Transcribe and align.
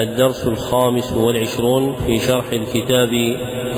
الدرس 0.00 0.46
الخامس 0.46 1.12
والعشرون 1.12 1.96
في 2.06 2.18
شرح 2.18 2.44
الكتاب 2.52 3.12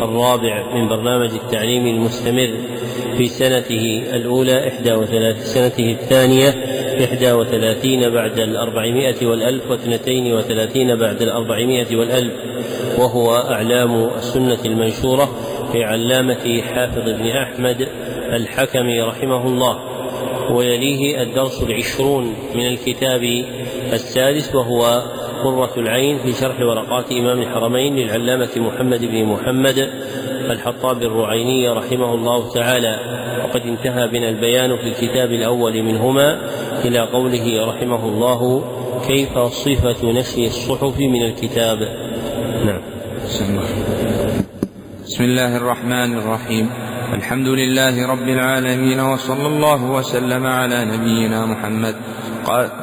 الرابع 0.03 0.75
من 0.75 0.89
برنامج 0.89 1.31
التعليم 1.31 1.87
المستمر 1.87 2.55
في 3.17 3.29
سنته 3.29 4.03
الأولى 4.13 4.69
إحدى 4.69 4.93
وثلاث 4.93 5.55
سنته 5.55 5.91
الثانية 5.93 6.49
إحدى 7.05 7.33
وثلاثين 7.33 8.11
بعد 8.11 8.41
الأربعمائة 8.41 9.27
والألف 9.27 9.71
واثنتين 9.71 10.33
وثلاثين 10.33 10.97
بعد 10.99 11.23
الأربعمائة 11.23 11.97
والألف. 11.97 12.33
وهو 12.99 13.37
أعلام 13.37 14.11
السنة 14.19 14.59
المنشورة 14.65 15.29
في 15.73 15.85
علامة 15.85 16.63
حافظ 16.63 17.05
بن 17.05 17.27
أحمد 17.27 17.89
الحكم 18.33 18.89
رحمه 19.09 19.47
الله. 19.47 19.95
ويليه 20.51 21.23
الدرس 21.23 21.63
العشرون 21.63 22.35
من 22.55 22.67
الكتاب 22.67 23.23
السادس 23.93 24.55
وهو 24.55 25.03
قرة 25.45 25.73
العين 25.77 26.19
في 26.19 26.33
شرح 26.33 26.61
ورقات 26.61 27.13
إمام 27.13 27.39
الحرمين 27.39 27.97
للعلامة 27.97 28.49
محمد 28.57 29.01
بن 29.01 29.25
محمد 29.25 29.79
الحطاب 30.51 31.03
الرعيني 31.03 31.69
رحمه 31.69 32.15
الله 32.15 32.53
تعالى. 32.55 32.99
وقد 33.45 33.61
انتهى 33.67 34.09
بنا 34.09 34.29
البيان 34.29 34.77
في 34.77 34.89
الكتاب 34.89 35.31
الأول 35.31 35.83
منهما 35.83 36.39
إلى 36.85 36.99
قوله 36.99 37.67
رحمه 37.69 38.09
الله 38.09 38.65
كيف 39.09 39.39
صفة 39.39 40.13
نشر 40.13 40.43
الصحف 40.43 40.99
من 40.99 41.23
الكتاب؟ 41.23 41.79
نعم. 42.65 42.81
بسم 45.05 45.25
الله. 45.25 45.57
الرحمن 45.57 46.19
الرحيم. 46.19 46.71
الحمد 47.15 47.49
لله 47.49 48.07
رب 48.13 48.29
العالمين 48.29 49.01
وصلى 49.01 49.47
الله 49.47 49.91
وسلم 49.91 50.47
على 50.47 50.85
نبينا 50.85 51.47
محمد. 51.47 51.95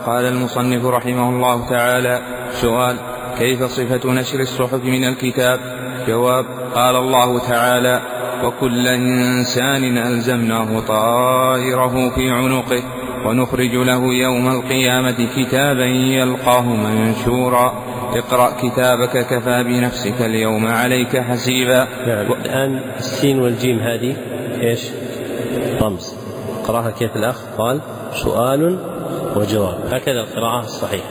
قال 0.06 0.26
المصنف 0.26 0.86
رحمه 0.86 1.30
الله 1.30 1.70
تعالى 1.70 2.41
سؤال 2.62 2.96
كيف 3.38 3.64
صفة 3.64 4.12
نشر 4.12 4.40
الصحف 4.40 4.84
من 4.84 5.04
الكتاب؟ 5.04 5.60
جواب 6.08 6.46
قال 6.76 6.96
الله 6.96 7.40
تعالى 7.40 8.02
وكل 8.44 8.88
إنسان 8.88 9.98
ألزمناه 9.98 10.80
طائره 10.80 12.10
في 12.16 12.30
عنقه 12.30 12.84
ونخرج 13.26 13.76
له 13.76 14.14
يوم 14.14 14.48
القيامة 14.48 15.28
كتابا 15.36 15.86
يلقاه 15.86 16.62
منشورا. 16.62 17.74
اقرأ 18.14 18.52
كتابك 18.62 19.28
كفى 19.28 19.64
بنفسك 19.64 20.22
اليوم 20.22 20.68
عليك 20.68 21.18
حسيبا. 21.18 21.88
نعم. 22.08 22.32
الآن 22.32 22.82
السين 22.98 23.40
والجيم 23.40 23.80
هذه 23.80 24.16
إيش؟ 24.62 24.88
رمز 25.82 26.16
قرأها 26.68 26.92
كيف 26.92 27.16
الأخ؟ 27.16 27.38
قال 27.58 27.82
سؤال 28.14 28.80
وجواب. 29.36 29.80
هكذا 29.92 30.20
القراءة 30.20 30.60
الصحيحة. 30.60 31.10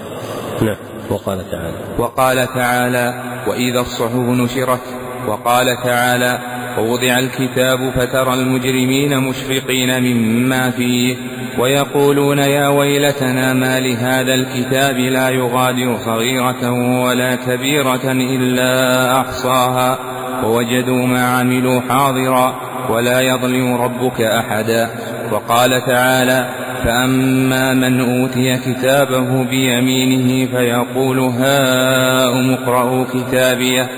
نعم. 0.62 0.89
وقال 1.10 1.50
تعالى. 1.50 1.76
وقال 1.98 2.46
تعالى 2.54 3.22
وإذا 3.46 3.80
الصحف 3.80 4.14
نشرت 4.14 4.80
وقال 5.26 5.76
تعالى 5.84 6.38
ووضع 6.78 7.18
الكتاب 7.18 7.90
فترى 7.90 8.34
المجرمين 8.34 9.18
مشفقين 9.18 10.02
مما 10.02 10.70
فيه 10.70 11.16
ويقولون 11.58 12.38
يا 12.38 12.68
ويلتنا 12.68 13.54
ما 13.54 13.80
لهذا 13.80 14.34
الكتاب 14.34 14.96
لا 14.96 15.28
يغادر 15.28 15.98
صغيرة 16.04 16.70
ولا 17.04 17.34
كبيرة 17.34 18.12
إلا 18.12 19.20
أحصاها 19.20 19.98
ووجدوا 20.44 21.06
ما 21.06 21.38
عملوا 21.38 21.80
حاضرا 21.80 22.60
ولا 22.90 23.20
يظلم 23.20 23.74
ربك 23.74 24.20
أحدا. 24.20 24.90
وقال 25.32 25.86
تعالى 25.86 26.48
فأما 26.84 27.74
من 27.74 28.00
أوتي 28.00 28.56
كتابه 28.56 29.44
بيمينه 29.44 30.46
فيقول 30.46 31.18
هاؤم 31.18 32.50
اقرءوا 32.50 33.04
كتابيه 33.04 33.88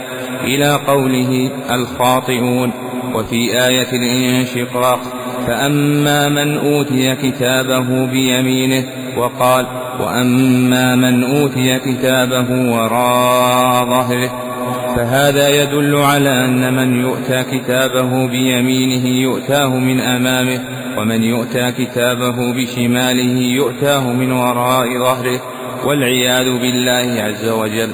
إلى 0.44 0.72
قوله 0.86 1.50
الخاطئون 1.70 2.72
وفي 3.14 3.66
آية 3.66 3.92
الانشقاق 3.92 5.00
فأما 5.46 6.28
من 6.28 6.56
أوتي 6.56 7.14
كتابه 7.16 8.06
بيمينه 8.06 8.84
وقال 9.16 9.66
وأما 10.00 10.96
من 10.96 11.24
أوتي 11.24 11.78
كتابه 11.78 12.72
وراء 12.72 13.84
ظهره 13.84 14.52
فهذا 14.96 15.48
يدل 15.62 15.96
على 15.96 16.44
أن 16.44 16.74
من 16.74 17.00
يؤتى 17.00 17.44
كتابه 17.52 18.26
بيمينه 18.26 19.06
يؤتاه 19.06 19.68
من 19.68 20.00
أمامه 20.00 20.60
ومن 20.98 21.22
يؤتى 21.22 21.72
كتابه 21.72 22.52
بشماله 22.52 23.38
يؤتاه 23.38 24.12
من 24.12 24.32
وراء 24.32 24.98
ظهره 24.98 25.40
والعياذ 25.86 26.44
بالله 26.44 27.22
عز 27.22 27.48
وجل. 27.48 27.90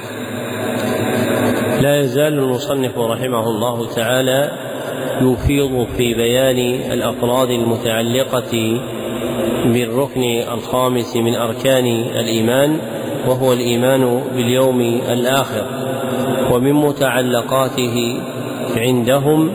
لا 1.80 2.00
يزال 2.00 2.38
المصنف 2.38 2.98
رحمه 2.98 3.48
الله 3.48 3.94
تعالى 3.94 4.50
يفيض 5.20 5.86
في 5.96 6.14
بيان 6.14 6.80
الافراد 6.92 7.50
المتعلقة 7.50 8.80
بالركن 9.64 10.22
الخامس 10.54 11.16
من 11.16 11.34
أركان 11.34 11.86
الإيمان 12.16 12.78
وهو 13.26 13.52
الإيمان 13.52 14.22
باليوم 14.36 14.80
الآخر. 15.08 15.66
ومن 16.52 16.72
متعلقاته 16.72 18.20
عندهم 18.76 19.50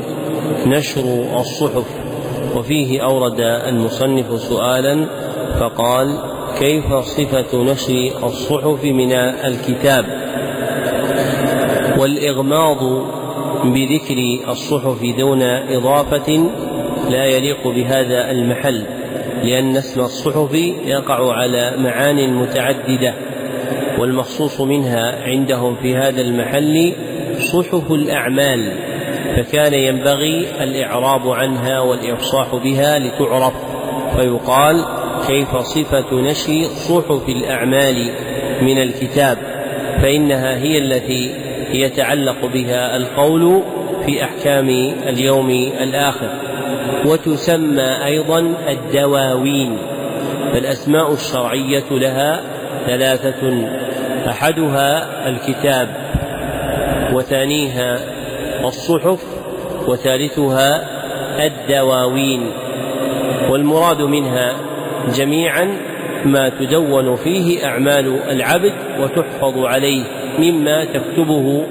نشر 0.65 1.25
الصحف. 1.39 2.02
وفيه 2.55 3.03
أورد 3.03 3.39
المصنف 3.41 4.41
سؤالا 4.41 5.05
فقال 5.59 6.17
كيف 6.59 6.93
صفة 6.93 7.63
نشر 7.63 8.11
الصحف 8.23 8.83
من 8.83 9.11
الكتاب؟ 9.13 10.05
والإغماض 11.97 12.77
بذكر 13.63 14.49
الصحف 14.51 15.03
دون 15.17 15.41
إضافة 15.41 16.49
لا 17.09 17.25
يليق 17.25 17.67
بهذا 17.67 18.31
المحل 18.31 18.83
لأن 19.43 19.77
اسم 19.77 20.01
الصحف 20.01 20.53
يقع 20.85 21.33
على 21.33 21.73
معان 21.77 22.33
متعددة 22.33 23.13
والمخصوص 23.99 24.61
منها 24.61 25.23
عندهم 25.23 25.75
في 25.75 25.95
هذا 25.95 26.21
المحل 26.21 26.93
صحف 27.39 27.91
الأعمال. 27.91 28.73
فكان 29.35 29.73
ينبغي 29.73 30.45
الإعراب 30.63 31.29
عنها 31.29 31.79
والإفصاح 31.79 32.55
بها 32.55 32.99
لتعرف 32.99 33.53
فيقال 34.15 34.85
كيف 35.27 35.57
صفة 35.57 36.15
نشر 36.15 36.63
صحف 36.63 37.29
الأعمال 37.29 38.09
من 38.61 38.81
الكتاب؟ 38.81 39.37
فإنها 40.01 40.57
هي 40.57 40.77
التي 40.77 41.35
يتعلق 41.73 42.45
بها 42.53 42.95
القول 42.95 43.61
في 44.05 44.23
أحكام 44.23 44.69
اليوم 45.07 45.49
الآخر. 45.81 46.29
وتسمى 47.05 48.05
أيضا 48.05 48.53
الدواوين 48.69 49.77
فالأسماء 50.53 51.13
الشرعية 51.13 51.83
لها 51.91 52.41
ثلاثة 52.87 53.67
أحدها 54.29 55.07
الكتاب 55.29 55.89
وثانيها 57.13 57.99
الصحف 58.63 59.23
وثالثها 59.87 60.87
الدواوين 61.45 62.51
والمراد 63.49 64.01
منها 64.01 64.55
جميعا 65.15 65.77
ما 66.25 66.49
تدون 66.49 67.15
فيه 67.15 67.65
أعمال 67.65 68.19
العبد 68.29 68.73
وتحفظ 68.99 69.57
عليه 69.57 70.03
مما 70.39 70.85
تكتبه 70.85 71.65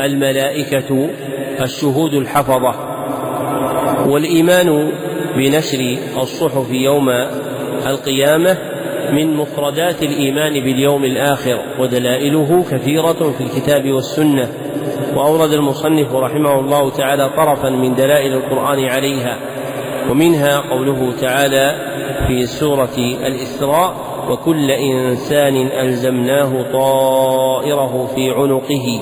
الملائكة 0.00 1.08
الشهود 1.60 2.14
الحفظة. 2.14 2.74
والإيمان 4.08 4.92
بنشر 5.36 5.96
الصحف 6.16 6.70
يوم 6.70 7.08
القيامة 7.86 8.58
من 9.12 9.36
مفردات 9.36 10.02
الإيمان 10.02 10.52
باليوم 10.52 11.04
الآخر 11.04 11.58
ودلائله 11.78 12.64
كثيرة 12.70 13.32
في 13.38 13.40
الكتاب 13.40 13.90
والسنة. 13.90 14.48
وأورد 15.16 15.52
المصنف 15.52 16.14
رحمه 16.14 16.60
الله 16.60 16.90
تعالى 16.90 17.30
طرفا 17.36 17.68
من 17.68 17.94
دلائل 17.94 18.32
القرآن 18.32 18.84
عليها 18.84 19.38
ومنها 20.10 20.60
قوله 20.70 21.12
تعالى 21.20 21.74
في 22.26 22.46
سورة 22.46 22.96
الإسراء 22.98 23.94
وكل 24.30 24.70
إنسان 24.70 25.56
ألزمناه 25.56 26.72
طائره 26.72 28.08
في 28.14 28.30
عنقه 28.30 29.00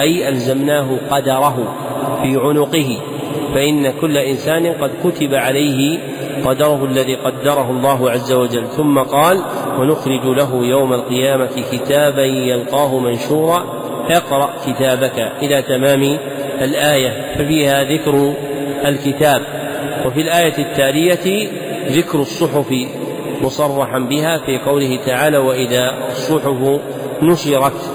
أي 0.00 0.28
ألزمناه 0.28 0.86
قدره 1.10 1.74
في 2.22 2.36
عنقه 2.36 2.98
فإن 3.54 3.92
كل 4.00 4.16
إنسان 4.16 4.66
قد 4.66 4.90
كتب 5.04 5.34
عليه 5.34 5.98
قدره 6.44 6.84
الذي 6.84 7.14
قدره 7.14 7.70
الله 7.70 8.10
عز 8.10 8.32
وجل. 8.32 8.66
ثم 8.66 8.98
قال 8.98 9.42
ونخرج 9.78 10.24
له 10.24 10.64
يوم 10.64 10.92
القيامة 10.92 11.50
كتابا 11.72 12.24
يلقاه 12.24 12.98
منشورا 12.98 13.81
اقرأ 14.10 14.50
كتابك 14.66 15.32
إلى 15.42 15.62
تمام 15.62 16.18
الآية 16.60 17.34
ففيها 17.34 17.84
ذكر 17.84 18.34
الكتاب 18.86 19.42
وفي 20.06 20.20
الآية 20.20 20.58
التالية 20.58 21.48
ذكر 21.88 22.20
الصحف 22.20 22.74
مصرحا 23.42 23.98
بها 23.98 24.38
في 24.38 24.58
قوله 24.58 24.98
تعالى 25.06 25.38
وإذا 25.38 25.94
الصحف 26.10 26.80
نشرت 27.22 27.92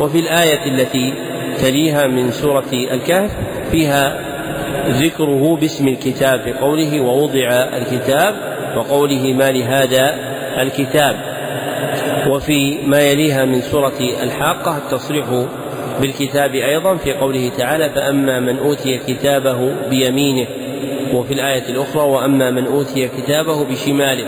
وفي 0.00 0.18
الآية 0.18 0.66
التي 0.66 1.14
تليها 1.58 2.06
من 2.06 2.30
سورة 2.30 2.72
الكهف 2.72 3.30
فيها 3.70 4.20
ذكره 4.88 5.56
باسم 5.60 5.88
الكتاب 5.88 6.40
في 6.40 6.52
قوله 6.52 7.00
ووضع 7.00 7.48
الكتاب 7.50 8.34
وقوله 8.76 9.32
ما 9.32 9.50
لهذا 9.50 10.14
الكتاب 10.62 11.33
وفي 12.28 12.78
ما 12.86 13.00
يليها 13.00 13.44
من 13.44 13.60
سورة 13.60 13.98
الحاقة 14.22 14.76
التصريح 14.76 15.26
بالكتاب 16.00 16.54
أيضا 16.54 16.96
في 16.96 17.12
قوله 17.12 17.50
تعالى 17.58 17.90
فأما 17.90 18.40
من 18.40 18.58
أوتي 18.58 18.98
كتابه 18.98 19.74
بيمينه 19.90 20.46
وفي 21.14 21.34
الآية 21.34 21.68
الأخرى 21.68 22.02
وأما 22.02 22.50
من 22.50 22.66
أوتي 22.66 23.08
كتابه 23.08 23.64
بشماله. 23.64 24.24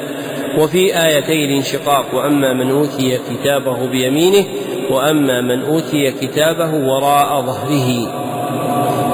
وفي 0.58 1.06
آيتي 1.06 1.44
الانشقاق 1.44 2.14
وأما 2.14 2.52
من 2.52 2.70
أوتي 2.70 3.18
كتابه 3.30 3.86
بيمينه 3.86 4.44
وأما 4.90 5.40
من 5.40 5.62
أوتي 5.62 6.10
كتابه 6.10 6.74
وراء 6.74 7.42
ظهره. 7.42 8.12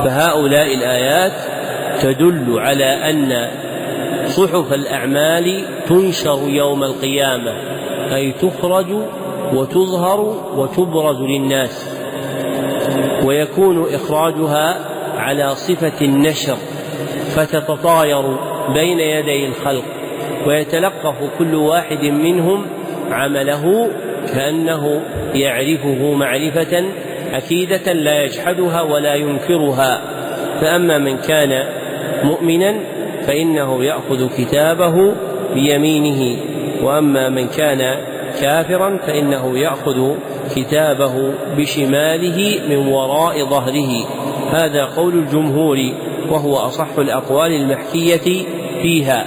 فهؤلاء 0.04 0.74
الآيات 0.74 1.32
تدل 2.02 2.58
على 2.58 2.84
أن 2.84 3.48
صحف 4.26 4.72
الأعمال 4.72 5.64
تنشر 5.88 6.48
يوم 6.48 6.82
القيامة. 6.82 7.71
أي 8.14 8.32
تخرج 8.32 8.86
وتظهر 9.54 10.20
وتبرز 10.56 11.20
للناس 11.20 11.88
ويكون 13.24 13.94
إخراجها 13.94 14.78
على 15.16 15.54
صفة 15.54 16.04
النشر 16.04 16.56
فتتطاير 17.36 18.22
بين 18.74 19.00
يدي 19.00 19.46
الخلق 19.46 19.84
ويتلقف 20.46 21.14
كل 21.38 21.54
واحد 21.54 22.04
منهم 22.04 22.66
عمله 23.10 23.90
كأنه 24.34 25.02
يعرفه 25.34 26.12
معرفة 26.14 26.84
أكيدة 27.32 27.92
لا 27.92 28.24
يجحدها 28.24 28.82
ولا 28.82 29.14
ينكرها. 29.14 30.02
فأما 30.60 30.98
من 30.98 31.16
كان 31.16 31.68
مؤمنا 32.24 32.74
فإنه 33.26 33.84
يأخذ 33.84 34.28
كتابه 34.36 35.14
بيمينه. 35.54 36.51
وأما 36.82 37.28
من 37.28 37.48
كان 37.48 37.96
كافرا 38.40 38.96
فإنه 38.96 39.58
يأخذ 39.58 40.14
كتابه 40.56 41.32
بشماله 41.56 42.60
من 42.68 42.88
وراء 42.88 43.44
ظهره. 43.44 44.06
هذا 44.50 44.84
قول 44.84 45.14
الجمهور 45.14 45.78
وهو 46.30 46.56
أصح 46.56 46.98
الأقوال 46.98 47.52
المحكية 47.52 48.44
فيها. 48.82 49.24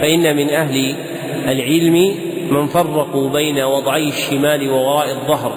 فإن 0.00 0.36
من 0.36 0.50
أهل 0.50 0.96
العلم 1.48 2.14
من 2.50 2.66
فرقوا 2.66 3.30
بين 3.30 3.60
وضعي 3.60 4.08
الشمال 4.08 4.70
ووراء 4.70 5.10
الظهر 5.10 5.52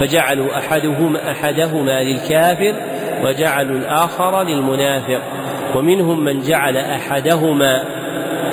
فجعلوا 0.00 0.58
أحدهما 0.58 1.30
أحدهما 1.30 2.02
للكافر 2.02 2.74
وجعلوا 3.24 3.78
الآخر 3.78 4.42
للمنافق. 4.42 5.20
ومنهم 5.76 6.24
من 6.24 6.42
جعل 6.42 6.76
أحدهما 6.76 7.84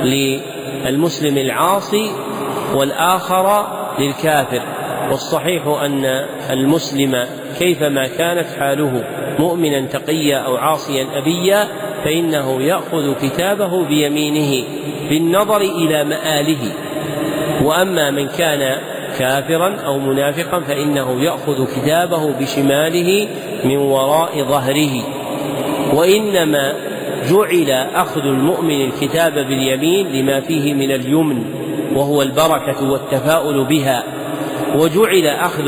للمسلم 0.04 1.38
العاصي 1.38 2.12
والآخر 2.76 3.68
للكافر. 4.00 4.62
والصحيح 5.12 5.68
أن 5.68 6.06
المسلم 6.50 7.26
كيفما 7.60 8.08
كانت 8.08 8.48
حاله 8.60 9.04
مؤمنا 9.40 9.82
تقيا 9.82 10.38
أو 10.38 10.58
عاصيا 10.58 11.08
أبيا 11.16 11.68
فإنه 12.04 12.62
يأخذ 12.62 13.14
كتابه 13.22 13.86
بيمينه 13.86 14.68
بالنظر 15.10 15.62
إلى 15.62 16.04
مآله. 16.04 16.72
وأما 17.64 18.12
من 18.12 18.28
كان 18.28 18.78
كافرا 19.20 19.76
أو 19.86 20.00
منافقا 20.00 20.60
فإنه 20.60 21.24
يأخذ 21.24 21.66
كتابه 21.66 22.34
بشماله 22.40 23.28
من 23.64 23.78
وراء 23.78 24.44
ظهره. 24.44 25.04
وإنما 25.94 26.74
جعل 27.30 27.72
أخذ 27.96 28.22
المؤمن 28.22 28.82
الكتاب 28.82 29.34
باليمين 29.34 30.08
لما 30.08 30.40
فيه 30.40 30.74
من 30.74 30.92
اليمن. 30.92 31.57
وهو 31.98 32.22
البركة 32.22 32.92
والتفاؤل 32.92 33.66
بها. 33.66 34.04
وجعل 34.76 35.28
أخذ 35.28 35.68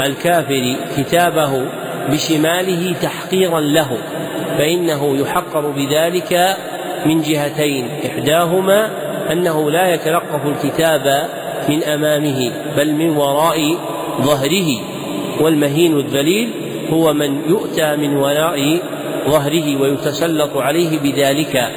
الكافر 0.00 0.76
كتابه 0.96 1.64
بشماله 2.10 2.94
تحقيرا 3.02 3.60
له 3.60 3.98
فإنه 4.58 5.16
يحقر 5.16 5.70
بذلك 5.70 6.56
من 7.06 7.20
جهتين. 7.20 7.88
إحداهما 8.06 8.90
أنه 9.32 9.70
لا 9.70 9.94
يتلقف 9.94 10.46
الكتاب 10.46 11.28
من 11.68 11.82
أمامه 11.82 12.52
بل 12.76 12.92
من 12.92 13.16
وراء 13.16 13.76
ظهره. 14.20 14.80
والمهين 15.40 15.98
الذليل 15.98 16.50
هو 16.90 17.12
من 17.12 17.42
يؤتى 17.48 17.96
من 17.96 18.16
وراء 18.16 18.80
ظهره 19.28 19.80
ويتسلط 19.80 20.56
عليه 20.56 20.98
بذلك. 20.98 21.70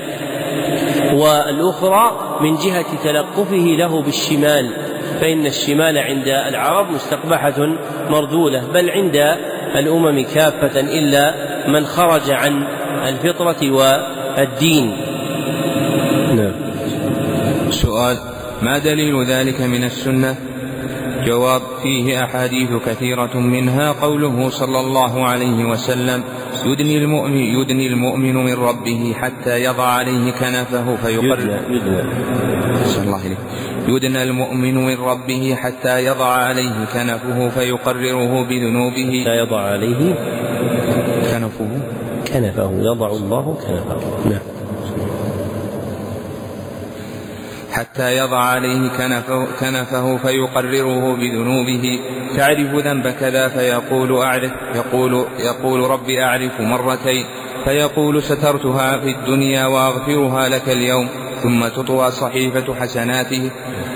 والأخرى 1.14 2.25
من 2.42 2.56
جهة 2.56 3.04
تلقفه 3.04 3.76
له 3.78 4.02
بالشمال 4.02 4.70
فإن 5.22 5.46
الشمال 5.46 5.98
عند 5.98 6.28
العرب 6.28 6.92
مستقبحة 6.92 7.68
مردولة 8.10 8.64
بل 8.74 8.90
عند 8.90 9.16
الأمم 9.76 10.24
كافة 10.24 10.80
إلا 10.80 11.36
من 11.68 11.86
خرج 11.86 12.32
عن 12.32 12.68
الفطرة 13.08 13.72
والدين. 13.72 14.98
نعم. 16.36 16.54
سؤال 17.70 18.18
ما 18.62 18.78
دليل 18.78 19.26
ذلك 19.26 19.62
من 19.62 19.84
السنة؟ 19.84 20.36
جواب 21.26 21.62
فيه 21.84 22.24
أحاديث 22.24 22.70
كثيرة 22.86 23.38
منها 23.38 23.92
قوله 23.92 24.50
صلى 24.50 24.80
الله 24.80 25.26
عليه 25.26 25.66
وسلم 25.66 26.24
يدني 26.66 26.98
المؤمن 26.98 27.38
يدني 27.38 27.88
المؤمن 27.88 28.36
من 28.36 28.54
ربه 28.54 29.14
حتى 29.22 29.64
يضع 29.64 29.84
عليه 29.84 30.32
كنفه 30.32 31.10
يدنى 31.70 33.04
الله 33.04 33.26
إليه 33.26 33.38
يدنى 33.88 34.24
المؤمن 34.24 34.76
من 34.76 34.98
ربه 34.98 35.56
حتى 35.56 36.06
يضع 36.06 36.26
عليه 36.26 36.86
كنفه 36.94 37.50
فيقرره 37.50 38.44
بذنوبه 38.44 39.24
لا 39.26 39.36
يضع 39.36 39.62
عليه 39.62 40.16
كنفه. 41.32 41.68
كنفه 42.28 42.72
يضع 42.82 43.12
الله 43.12 43.58
كنفه. 43.68 44.30
نعم. 44.30 44.55
حتى 47.76 48.18
يضع 48.18 48.40
عليه 48.40 48.90
كنفه, 48.90 49.48
كنفه 49.60 50.18
فيقرره 50.18 51.16
بذنوبه. 51.16 52.00
تعرف 52.38 52.86
ذنب 52.86 53.08
كذا 53.08 53.48
فيقول 53.48 54.18
أعرف 54.18 54.52
يقول 54.76 55.26
يقول 55.40 55.90
رب 55.90 56.10
أعرف 56.10 56.62
مرتين. 56.62 57.26
فيقول 57.66 58.24
سترتها 58.24 58.98
في 58.98 59.10
الدنيا 59.10 59.66
وأغفرها 59.66 60.50
لك 60.50 60.70
اليوم 60.70 61.10
ثم 61.44 61.68
تطوى 61.68 62.12
صحيفة 62.12 62.76
حسناته. 62.76 63.52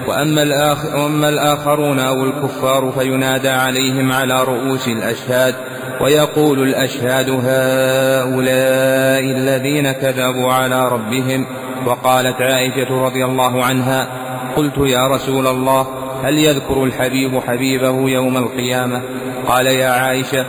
وأما, 0.08 0.44
الآخر 0.44 0.98
وأما 0.98 1.30
الآخرون 1.30 2.00
أو 2.00 2.24
الكفار 2.24 2.94
فينادى 3.00 3.50
عليهم 3.50 4.12
على 4.12 4.44
رؤوس 4.44 4.88
الأشهاد 4.88 5.56
ويقول 6.02 6.60
الأشهاد 6.60 7.30
هؤلاء 7.30 9.24
الذين 9.38 9.92
كذبوا 9.92 10.54
على 10.54 10.88
ربهم. 10.88 11.46
وقالت 11.86 12.42
عائشة 12.42 13.06
رضي 13.06 13.26
الله 13.26 13.64
عنها 13.64 14.08
قلت 14.56 14.78
يا 14.78 15.08
رسول 15.08 15.48
الله 15.48 15.88
هل 16.24 16.38
يذكر 16.38 16.84
الحبيب 16.84 17.40
حبيبه 17.48 18.10
يوم 18.10 18.38
القيامة؟ 18.38 19.02
قال 19.48 19.68
يا 19.68 19.90
عائشة 19.90 20.46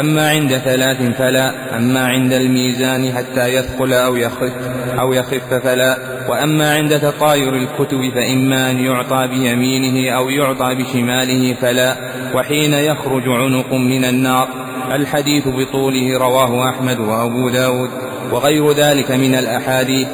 أما 0.00 0.28
عند 0.28 0.56
ثلاث 0.56 1.18
فلا 1.18 1.76
أما 1.76 2.06
عند 2.06 2.32
الميزان 2.32 3.12
حتى 3.12 3.54
يثقل 3.54 3.92
أو 3.92 4.16
يخف 4.16 4.52
أو 5.00 5.12
يخف 5.12 5.54
فلا 5.54 5.98
وأما 6.28 6.74
عند 6.74 7.00
تطاير 7.00 7.54
الكتب 7.54 7.98
فإما 8.14 8.70
أن 8.70 8.78
يعطى 8.78 9.28
بيمينه 9.28 10.10
أو 10.16 10.30
يعطى 10.30 10.74
بشماله 10.74 11.54
فلا 11.54 11.96
وحين 12.34 12.74
يخرج 12.74 13.22
عنق 13.28 13.72
من 13.72 14.04
النار. 14.04 14.48
الحديث 14.92 15.48
بطوله 15.48 16.18
رواه 16.18 16.68
أحمد 16.68 17.00
وأبو 17.00 17.48
داود 17.48 17.90
وغير 18.32 18.72
ذلك 18.72 19.10
من 19.10 19.34
الأحاديث. 19.34 20.08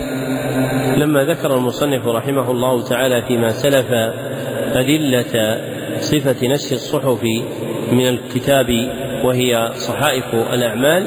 لما 0.98 1.24
ذكر 1.24 1.54
المصنف 1.54 2.06
رحمه 2.06 2.50
الله 2.50 2.84
تعالى 2.84 3.22
فيما 3.22 3.50
سلف 3.50 3.86
أدلة 4.72 5.60
صفة 6.00 6.46
نسخ 6.46 6.72
الصحف 6.72 7.22
من 7.92 8.08
الكتاب 8.08 8.66
وهي 9.24 9.72
صحائف 9.74 10.34
الأعمال 10.34 11.06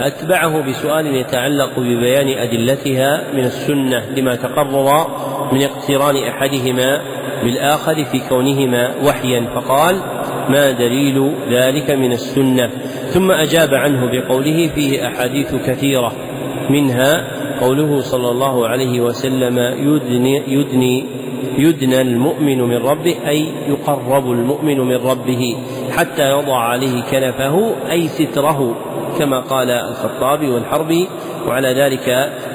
أتبعه 0.00 0.68
بسؤال 0.70 1.06
يتعلق 1.06 1.78
ببيان 1.78 2.28
أدلتها 2.28 3.22
من 3.34 3.44
السنة 3.44 4.04
لما 4.16 4.36
تقرر 4.36 5.06
من 5.52 5.62
اقتران 5.62 6.16
أحدهما 6.16 7.00
بالآخر 7.42 8.04
في 8.04 8.20
كونهما 8.28 8.94
وحيا 9.04 9.46
فقال 9.54 9.96
ما 10.48 10.70
دليل 10.70 11.32
ذلك 11.50 11.90
من 11.90 12.12
السنة؟ 12.12 12.70
ثم 13.08 13.30
أجاب 13.30 13.74
عنه 13.74 14.10
بقوله 14.12 14.70
فيه 14.74 15.06
أحاديث 15.06 15.54
كثيرة 15.54 16.12
منها 16.70 17.39
قوله 17.60 18.00
صلى 18.00 18.30
الله 18.30 18.68
عليه 18.68 19.00
وسلم 19.00 19.58
يدني, 19.58 20.42
يدني 20.48 21.06
يدنى 21.58 22.00
المؤمن 22.00 22.58
من 22.62 22.76
ربه 22.76 23.16
أي 23.28 23.46
يقرب 23.68 24.30
المؤمن 24.30 24.80
من 24.80 24.96
ربه 24.96 25.56
حتى 25.96 26.30
يضع 26.30 26.58
عليه 26.58 27.02
كنفه 27.10 27.74
أي 27.90 28.08
ستره 28.08 28.76
كما 29.18 29.40
قال 29.40 29.70
الخطابي 29.70 30.50
والحربي 30.50 31.08
وعلى 31.48 31.68
ذلك 31.68 32.08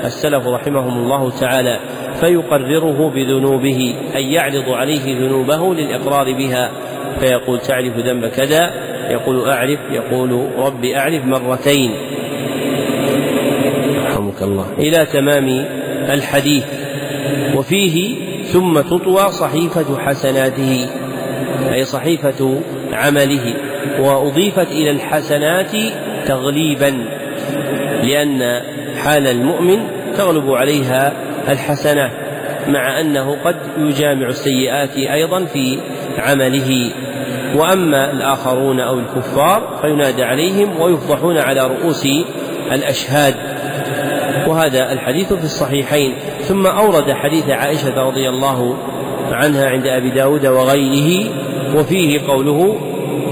السلف 0.04 0.48
رحمهم 0.48 0.98
الله 1.04 1.30
تعالى. 1.30 1.80
فيقرره 2.20 3.12
بذنوبه 3.16 3.96
أي 4.16 4.34
يعرض 4.34 4.70
عليه 4.70 5.20
ذنوبه 5.20 5.74
للإقرار 5.74 6.34
بها. 6.34 6.72
فيقول 7.20 7.60
تعرف 7.60 7.98
ذنب 7.98 8.26
كذا 8.26 8.72
يقول 9.10 9.50
أعرف 9.50 9.80
يقول 9.92 10.50
رب 10.58 10.86
أعرف 10.86 11.26
مرتين. 11.26 11.92
رحمك 14.36 14.44
الله 14.44 14.66
إلى 14.78 15.06
تمام 15.06 15.48
الحديث. 16.14 16.64
وفيه 17.56 18.16
ثم 18.44 18.82
تطوى 18.82 19.32
صحيفة 19.32 20.00
حسناته 20.00 20.88
أي 21.74 21.86
صحيفة 21.86 22.60
عمله. 22.94 23.56
وأضيفت 24.00 24.72
إلى 24.72 24.92
الحسنات 24.92 25.72
تغليبا 26.28 27.06
لأن 28.04 28.62
حال 28.98 29.28
المؤمن 29.28 29.88
تغلب 30.18 30.52
عليها 30.52 31.14
الحسنات 31.50 32.12
مع 32.68 33.00
أنه 33.00 33.38
قد 33.44 33.56
يجامع 33.78 34.28
السيئات 34.28 34.98
أيضا 34.98 35.46
في 35.46 35.80
عمله. 36.18 36.92
وأما 37.56 38.12
الآخرون 38.12 38.80
أو 38.80 39.00
الكفار 39.00 39.80
فينادى 39.82 40.24
عليهم 40.24 40.82
ويفضحون 40.82 41.38
على 41.38 41.68
رؤوس 41.68 42.08
الأشهاد. 42.72 43.55
وهذا 44.48 44.92
الحديث 44.92 45.34
في 45.34 45.44
الصحيحين. 45.44 46.14
ثم 46.40 46.68
أورد 46.68 47.12
حديث 47.12 47.50
عائشة 47.50 48.04
رضي 48.04 48.30
الله 48.30 48.76
عنها 49.32 49.70
عند 49.70 49.88
أبي 49.88 50.10
داود 50.10 50.46
وغيره 50.46 51.30
وفيه 51.76 52.28
قوله 52.28 52.76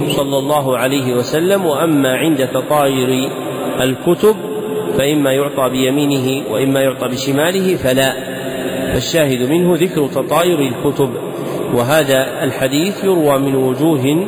صلى 0.08 0.38
الله 0.38 0.78
عليه 0.78 1.14
وسلم 1.14 1.66
وأما 1.66 2.10
عند 2.10 2.48
تطاير 2.48 3.30
الكتب 3.82 4.36
فإما 4.98 5.32
يعطى 5.32 5.70
بيمينه 5.70 6.44
وإما 6.52 6.82
يعطى 6.82 7.08
بشماله 7.08 7.76
فلا. 7.76 8.14
فالشاهد 8.94 9.50
منه 9.50 9.76
ذكر 9.76 10.08
تطاير 10.08 10.60
الكتب. 10.60 11.10
وهذا 11.74 12.44
الحديث 12.44 13.04
يروى 13.04 13.40
من 13.40 13.56
وجوه 13.56 14.28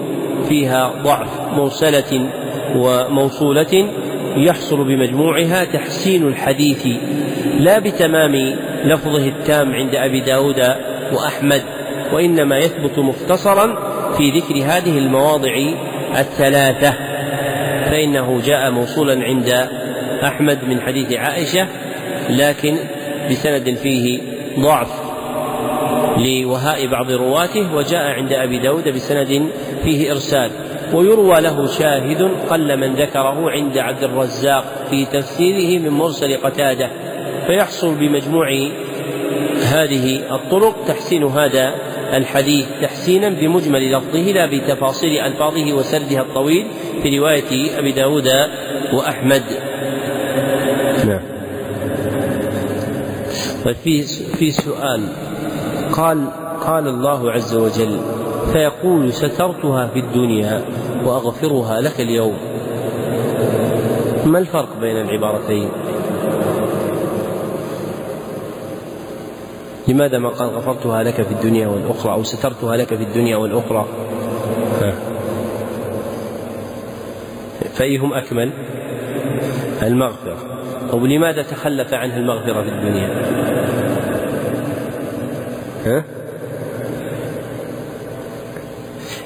فيها 0.49 0.93
ضعف 1.03 1.27
مرسلة 1.57 2.29
وموصولة 2.75 3.89
يحصل 4.37 4.83
بمجموعها 4.83 5.65
تحسين 5.65 6.27
الحديث 6.27 6.87
لا 7.59 7.79
بتمام 7.79 8.35
لفظه 8.83 9.27
التام 9.27 9.73
عند 9.73 9.95
أبي 9.95 10.19
داود 10.19 10.59
وأحمد 11.13 11.61
وإنما 12.13 12.57
يثبت 12.57 12.99
مختصرا 12.99 13.95
في 14.17 14.39
ذكر 14.39 14.55
هذه 14.55 14.97
المواضع 14.97 15.53
الثلاثة. 16.17 16.93
فإنه 17.85 18.41
جاء 18.45 18.71
موصولا 18.71 19.23
عند 19.23 19.67
أحمد 20.23 20.59
من 20.67 20.81
حديث 20.81 21.13
عائشة 21.13 21.67
لكن 22.29 22.77
بسند 23.31 23.77
فيه 23.83 24.19
ضعف 24.59 24.89
لوهاء 26.17 26.87
بعض 26.87 27.11
رواته 27.11 27.75
وجاء 27.75 28.01
عند 28.01 28.33
أبي 28.33 28.59
داود 28.59 28.89
بسند 28.89 29.49
فيه 29.83 30.11
إرسال. 30.11 30.51
ويروى 30.93 31.41
له 31.41 31.67
شاهد 31.67 32.31
قل 32.49 32.77
من 32.77 32.95
ذكره 32.95 33.51
عند 33.51 33.77
عبد 33.77 34.03
الرزاق 34.03 34.65
في 34.89 35.05
تفسيره 35.05 35.81
من 35.81 35.89
مرسل 35.89 36.37
قتادة 36.37 36.89
فيحصل 37.47 37.95
بمجموع 37.95 38.47
هذه 39.63 40.35
الطرق 40.35 40.75
تحسين 40.87 41.23
هذا 41.23 41.75
الحديث 42.13 42.65
تحسينا 42.81 43.29
بمجمل 43.29 43.91
لفظه 43.91 44.31
لا 44.31 44.45
بتفاصيل 44.45 45.19
ألفاظه 45.19 45.73
وسردها 45.73 46.21
الطويل 46.21 46.67
في 47.03 47.19
رواية 47.19 47.79
أبي 47.79 47.91
داود 47.91 48.27
وأحمد. 48.93 49.43
نعم. 51.07 51.21
طيب 53.65 53.75
في 53.83 54.03
في 54.37 54.51
سؤال 54.51 55.01
قال 55.91 56.27
قال 56.61 56.87
الله 56.87 57.31
عز 57.31 57.55
وجل 57.55 57.99
فيقول 58.55 59.13
سترتها 59.13 59.87
في 59.87 59.99
الدنيا 59.99 60.61
وأغفرها 61.05 61.81
لك 61.81 62.01
اليوم. 62.01 62.37
ما 64.25 64.39
الفرق 64.39 64.79
بين 64.81 64.97
العبارتين؟ 64.97 65.69
لماذا 69.87 70.17
ما 70.17 70.29
قال 70.29 70.49
غفرتها 70.49 71.03
لك 71.03 71.21
في 71.21 71.31
الدنيا 71.31 71.67
والأخرى 71.67 72.11
أو 72.13 72.23
سترتها 72.23 72.77
لك 72.77 72.87
في 72.87 73.03
الدنيا 73.03 73.37
والأخرى؟ 73.37 73.85
فأيهم 77.73 78.13
أكمل؟ 78.13 78.51
المغفرة. 79.83 80.37
أو 80.93 81.05
لماذا 81.05 81.41
تخلف 81.41 81.93
عنها 81.93 82.17
المغفرة 82.17 82.61
في 82.61 82.69
الدنيا؟ 82.69 83.09
ها؟ 85.85 86.14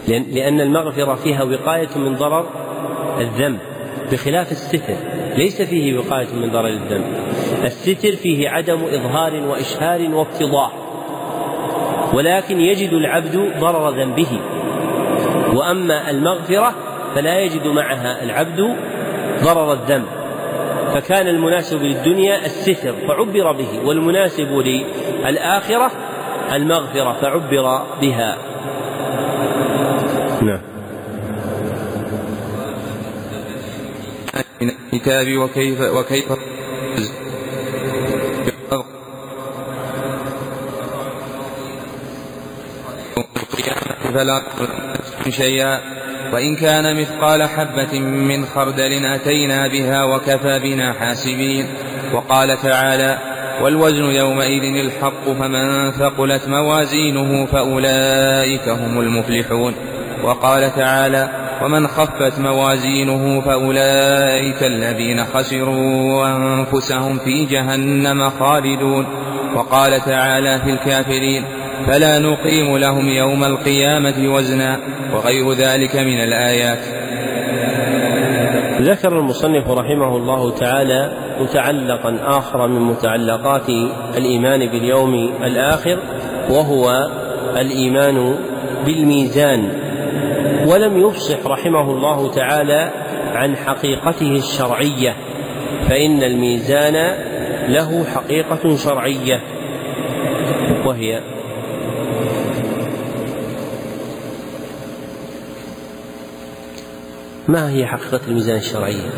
لأن 0.10 0.62
المغفرة 0.62 1.16
فيها 1.16 1.44
وقاية 1.44 1.90
من 1.96 2.16
ضرر 2.16 2.46
الذنب 3.20 3.60
بخلاف 4.12 4.52
الستر 4.52 4.94
ليس 5.36 5.62
فيه 5.62 5.98
وقاية 5.98 6.28
من 6.34 6.52
ضرر 6.52 6.68
الذنب. 6.68 7.06
الستر 7.64 8.16
فيه 8.16 8.50
عدم 8.50 8.80
إظهار 8.84 9.34
وإشهار 9.48 10.16
وابتضاع 10.16 10.72
ولكن 12.14 12.60
يجد 12.60 12.94
العبد 12.94 13.52
ضرر 13.60 13.90
ذنبه. 13.90 14.40
وأما 15.54 16.10
المغفرة 16.10 16.74
فلا 17.16 17.40
يجد 17.40 17.68
معها 17.68 18.24
العبد 18.24 18.76
ضرر 19.44 19.74
الذنب. 19.74 20.06
فكان 20.94 21.28
المناسب 21.28 21.82
للدنيا 21.82 22.46
الستر 22.46 22.94
فعبر 23.08 23.52
به 23.52 23.86
والمناسب 23.86 24.52
للآخرة 25.26 25.92
المغفرة 26.54 27.14
فعبر 27.22 27.84
بها. 28.02 28.38
نعم. 30.42 30.60
من 34.62 34.72
الكتاب 34.94 35.38
وكيف 35.38 35.82
وكيف 35.82 36.32
فلا 44.14 44.42
شيئا. 45.30 45.80
وإن 46.34 46.56
كان 46.56 47.02
مثقال 47.02 47.44
حبة 47.44 48.00
من 48.00 48.46
خردل 48.46 49.06
أتينا 49.06 49.68
بها 49.68 50.04
وكفى 50.04 50.60
بنا 50.60 50.94
حاسبين. 50.94 51.66
وقال 52.14 52.62
تعالى 52.62 53.18
والوزن 53.62 54.04
يومئذ 54.04 54.86
الحق 54.86 55.26
فمن 55.26 55.92
ثقلت 55.92 56.48
موازينه 56.48 57.46
فأولئك 57.46 58.70
هم 58.70 59.00
المفلحون. 59.00 59.89
وقال 60.24 60.76
تعالى 60.76 61.30
ومن 61.64 61.88
خفت 61.88 62.40
موازينه 62.40 63.42
فأولئك 63.42 64.64
الذين 64.64 65.26
خسروا 65.26 66.28
أنفسهم 66.28 67.18
في 67.18 67.46
جهنم 67.46 68.30
خالدون. 68.30 69.06
وقال 69.56 70.02
تعالى 70.02 70.60
في 70.60 70.70
الكافرين 70.70 71.44
فلا 71.88 72.20
نقيم 72.20 72.78
لهم 72.78 73.08
يوم 73.08 73.44
القيامة 73.44 74.34
وزنا 74.34 74.80
وغير 75.14 75.54
ذلك 75.54 75.96
من 75.96 76.24
الآيات. 76.24 76.80
ذكر 78.82 79.20
المصنف 79.20 79.68
رحمه 79.68 80.18
الله 80.18 80.52
تعالى 80.52 81.12
متعلقا 81.42 82.18
آخر 82.24 82.68
من 82.68 82.82
متعلقات 82.82 83.70
الإيمان 84.18 84.60
باليوم 84.60 85.14
الآخر 85.44 86.00
وهو 86.50 87.08
الإيمان 87.58 88.36
بالميزان. 88.86 89.89
ولم 90.70 90.98
يفصح 91.08 91.46
رحمه 91.46 91.92
الله 91.92 92.32
تعالى 92.32 92.92
عن 93.34 93.56
حقيقته 93.56 94.32
الشرعية 94.36 95.16
فإن 95.90 96.24
الميزان 96.24 97.16
له 97.68 98.06
حقيقة 98.16 98.76
شرعية 98.76 99.42
وهي 100.86 101.22
ما 107.48 107.70
هي 107.70 107.86
حقيقة 107.86 108.22
الميزان 108.28 108.58
الشرعيه 108.58 109.10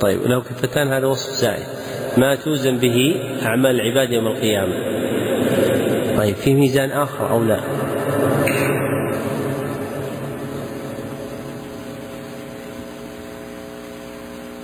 طيب 0.00 0.22
لو 0.22 0.42
كفتان 0.42 0.92
هذا 0.92 1.06
وصف 1.06 1.30
زائد. 1.30 1.79
ما 2.18 2.34
توزن 2.34 2.78
به 2.78 3.16
أعمال 3.42 3.80
العباد 3.80 4.12
يوم 4.12 4.26
القيامة. 4.26 4.74
طيب 6.16 6.34
في 6.34 6.54
ميزان 6.54 6.90
آخر 6.90 7.30
أو 7.30 7.44
لا؟ 7.44 7.60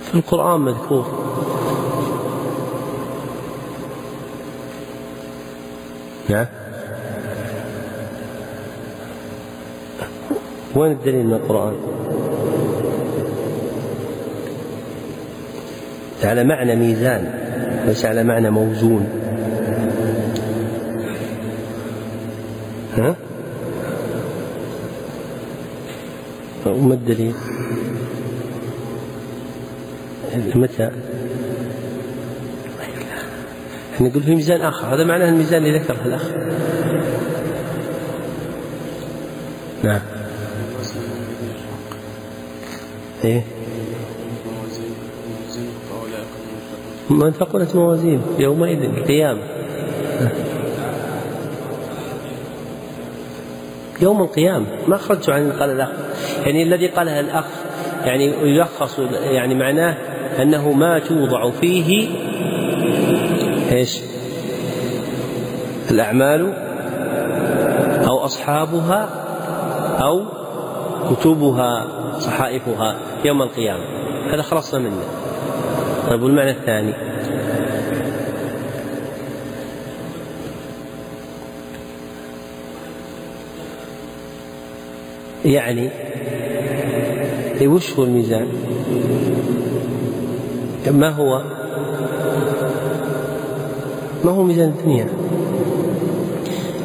في 0.03 0.15
القرآن 0.15 0.61
مذكور. 0.61 1.05
نعم 6.29 6.45
وين 10.75 10.91
الدليل 10.91 11.25
من 11.25 11.33
القرآن؟ 11.33 11.75
على 16.23 16.43
معنى 16.43 16.75
ميزان 16.75 17.33
ليس 17.85 18.05
على 18.05 18.23
معنى 18.23 18.49
موزون 18.49 19.09
ها؟ 22.97 23.15
وما 26.65 26.93
الدليل؟ 26.93 27.33
متى؟ 30.55 30.91
نقول 34.01 34.23
في 34.23 34.35
ميزان 34.35 34.61
آخر 34.61 34.95
هذا 34.95 35.03
معناه 35.03 35.29
الميزان 35.29 35.65
اللي 35.65 35.79
ذكره 35.79 35.97
الأخ 36.05 36.21
نعم 39.83 40.01
إيه 43.23 43.43
من 47.09 47.31
ثقلت 47.31 47.75
موازين 47.75 48.21
يومئذ 48.39 48.83
القيامة 48.83 49.41
يوم 54.01 54.21
القيامة 54.21 54.65
ما 54.87 54.97
خرجت 54.97 55.29
عن 55.29 55.51
قال 55.51 55.69
الأخ. 55.69 55.89
يعني 56.45 56.63
الذي 56.63 56.87
قالها 56.87 57.19
الأخ 57.19 57.45
يعني 58.05 58.25
يلخص 58.25 58.99
يعني 59.23 59.55
معناه 59.55 59.97
أنه 60.41 60.71
ما 60.71 60.99
توضع 60.99 61.51
فيه 61.51 62.09
إيش؟ 63.71 63.99
الأعمال 65.91 66.53
أو 68.07 68.25
أصحابها 68.25 69.09
أو 69.99 70.25
كتبها 71.09 71.87
صحائفها 72.19 72.95
يوم 73.25 73.41
القيامة. 73.41 73.83
هذا 74.33 74.41
خلصنا 74.41 74.79
منه. 74.79 75.26
طيب 76.07 76.21
والمعنى 76.21 76.51
الثاني. 76.51 76.93
يعني 85.45 85.89
وش 87.61 87.93
هو 87.93 88.03
الميزان؟ 88.03 88.47
ما 90.91 91.09
هو؟ 91.09 91.43
ما 94.23 94.31
هو 94.31 94.43
ميزان 94.43 94.69
الدنيا؟ 94.69 95.07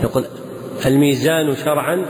يقول 0.03 0.25
الميزان 0.87 1.57
شرعا 1.57 2.07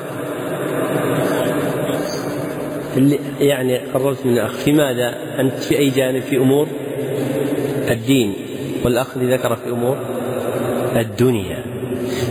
يعني 3.41 3.79
قررت 3.79 4.27
من 4.27 4.33
الأخ 4.33 4.53
في 4.53 4.73
ماذا؟ 4.73 5.15
أنت 5.41 5.59
في 5.59 5.79
أي 5.79 5.91
جانب 5.91 6.23
في 6.23 6.37
أمور؟ 6.37 6.69
الدين 7.91 8.35
والأخ 8.85 9.19
ذكر 9.19 9.57
في 9.57 9.71
أمور 9.71 9.97
الدنيا. 10.97 11.65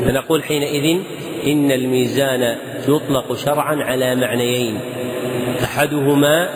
فنقول 0.06 0.44
حينئذ 0.44 1.00
إن 1.48 1.72
الميزان 1.72 2.56
يطلق 2.88 3.36
شرعا 3.36 3.76
على 3.76 4.16
معنيين. 4.16 4.80
أحدهما 5.64 6.50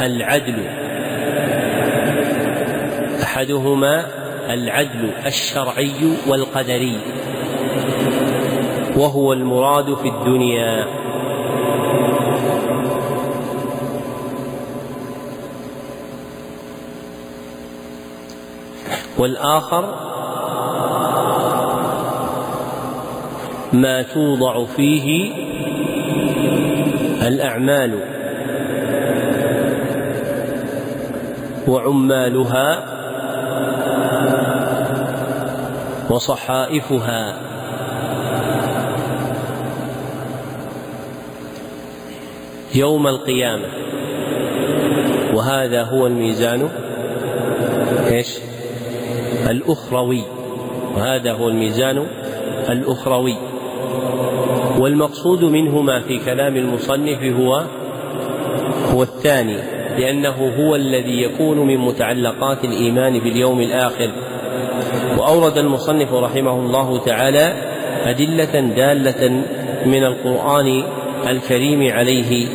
العدل. 0.00 0.66
أحدهما 3.22 4.06
العدل 4.50 5.10
الشرعي 5.26 5.92
والقدري. 6.28 6.98
وهو 8.96 9.32
المراد 9.32 9.94
في 9.94 10.08
الدنيا. 10.08 11.03
والآخر 19.24 19.94
ما 23.72 24.02
توضع 24.02 24.64
فيه 24.64 25.32
الأعمال 27.28 27.98
وعمالها 31.68 32.84
وصحائفها. 36.10 37.36
يوم 42.74 43.06
القيامة. 43.06 43.68
وهذا 45.34 45.82
هو 45.82 46.06
الميزان. 46.06 46.68
إيش؟ 48.10 48.53
الأخروي. 49.50 50.22
وهذا 50.96 51.32
هو 51.32 51.48
الميزان 51.48 52.06
الأخروي. 52.68 53.36
والمقصود 54.78 55.44
منهما 55.44 56.00
في 56.00 56.18
كلام 56.18 56.56
المصنف 56.56 57.22
هو 57.22 57.64
هو 58.92 59.02
الثاني 59.02 59.56
لأنه 59.98 60.52
هو 60.58 60.74
الذي 60.74 61.22
يكون 61.22 61.58
من 61.58 61.76
متعلقات 61.76 62.64
الإيمان 62.64 63.18
باليوم 63.18 63.60
الآخر. 63.60 64.10
وأورد 65.18 65.58
المصنف 65.58 66.12
رحمه 66.12 66.60
الله 66.60 66.98
تعالى 66.98 67.54
أدلة 68.04 68.60
دالة 68.60 69.30
من 69.86 70.04
القرآن 70.04 70.82
الكريم 71.28 71.92
عليه. 71.92 72.48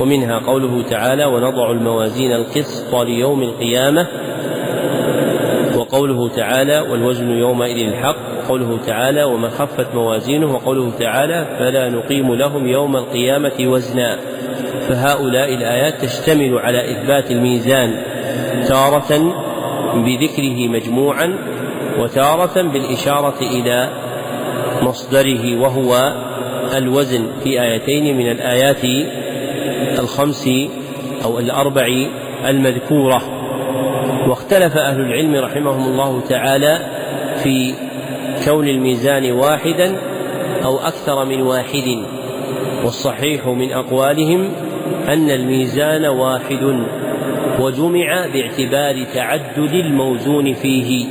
ومنها 0.00 0.38
قوله 0.38 0.82
تعالى 0.82 1.24
ونضع 1.24 1.70
الموازين 1.70 2.32
القسط 2.32 2.94
ليوم 2.94 3.42
القيامة 3.42 4.06
وقوله 5.98 6.28
تعالى 6.28 6.80
والوزن 6.80 7.30
يومئذ 7.30 7.86
الحق 7.88 8.16
وقوله 8.44 8.78
تعالى 8.86 9.24
ومن 9.24 9.50
خفت 9.50 9.94
موازينه 9.94 10.54
وقوله 10.54 10.90
تعالى 10.98 11.46
فلا 11.58 11.88
نقيم 11.88 12.34
لهم 12.34 12.66
يوم 12.66 12.96
القيامة 12.96 13.52
وزنا. 13.60 14.18
فهؤلاء 14.88 15.54
الآيات 15.54 16.04
تشتمل 16.04 16.58
على 16.58 16.90
إثبات 16.90 17.30
الميزان 17.30 18.02
تارة 18.68 19.34
بذكره 19.94 20.68
مجموعا 20.68 21.38
وتارة 21.98 22.62
بالإشارة 22.62 23.38
إلى 23.42 23.88
مصدره 24.82 25.60
وهو 25.60 26.12
الوزن 26.76 27.26
في 27.44 27.62
آيتين 27.62 28.16
من 28.16 28.30
الآيات 28.30 28.84
الخمس 29.98 30.48
أو 31.24 31.38
الأربع 31.38 31.86
المذكورة. 32.46 33.37
واختلف 34.28 34.76
أهل 34.76 35.00
العلم 35.00 35.34
رحمهم 35.34 35.86
الله 35.88 36.20
تعالى 36.20 36.80
في 37.42 37.74
كون 38.44 38.68
الميزان 38.68 39.32
واحدا 39.32 39.96
أو 40.64 40.78
أكثر 40.78 41.24
من 41.24 41.42
واحد 41.42 42.04
والصحيح 42.84 43.46
من 43.46 43.72
أقوالهم 43.72 44.52
أن 45.08 45.30
الميزان 45.30 46.06
واحد 46.06 46.86
وجمع 47.60 48.26
باعتبار 48.26 49.04
تعدد 49.14 49.72
الموزون 49.74 50.54
فيه 50.54 51.06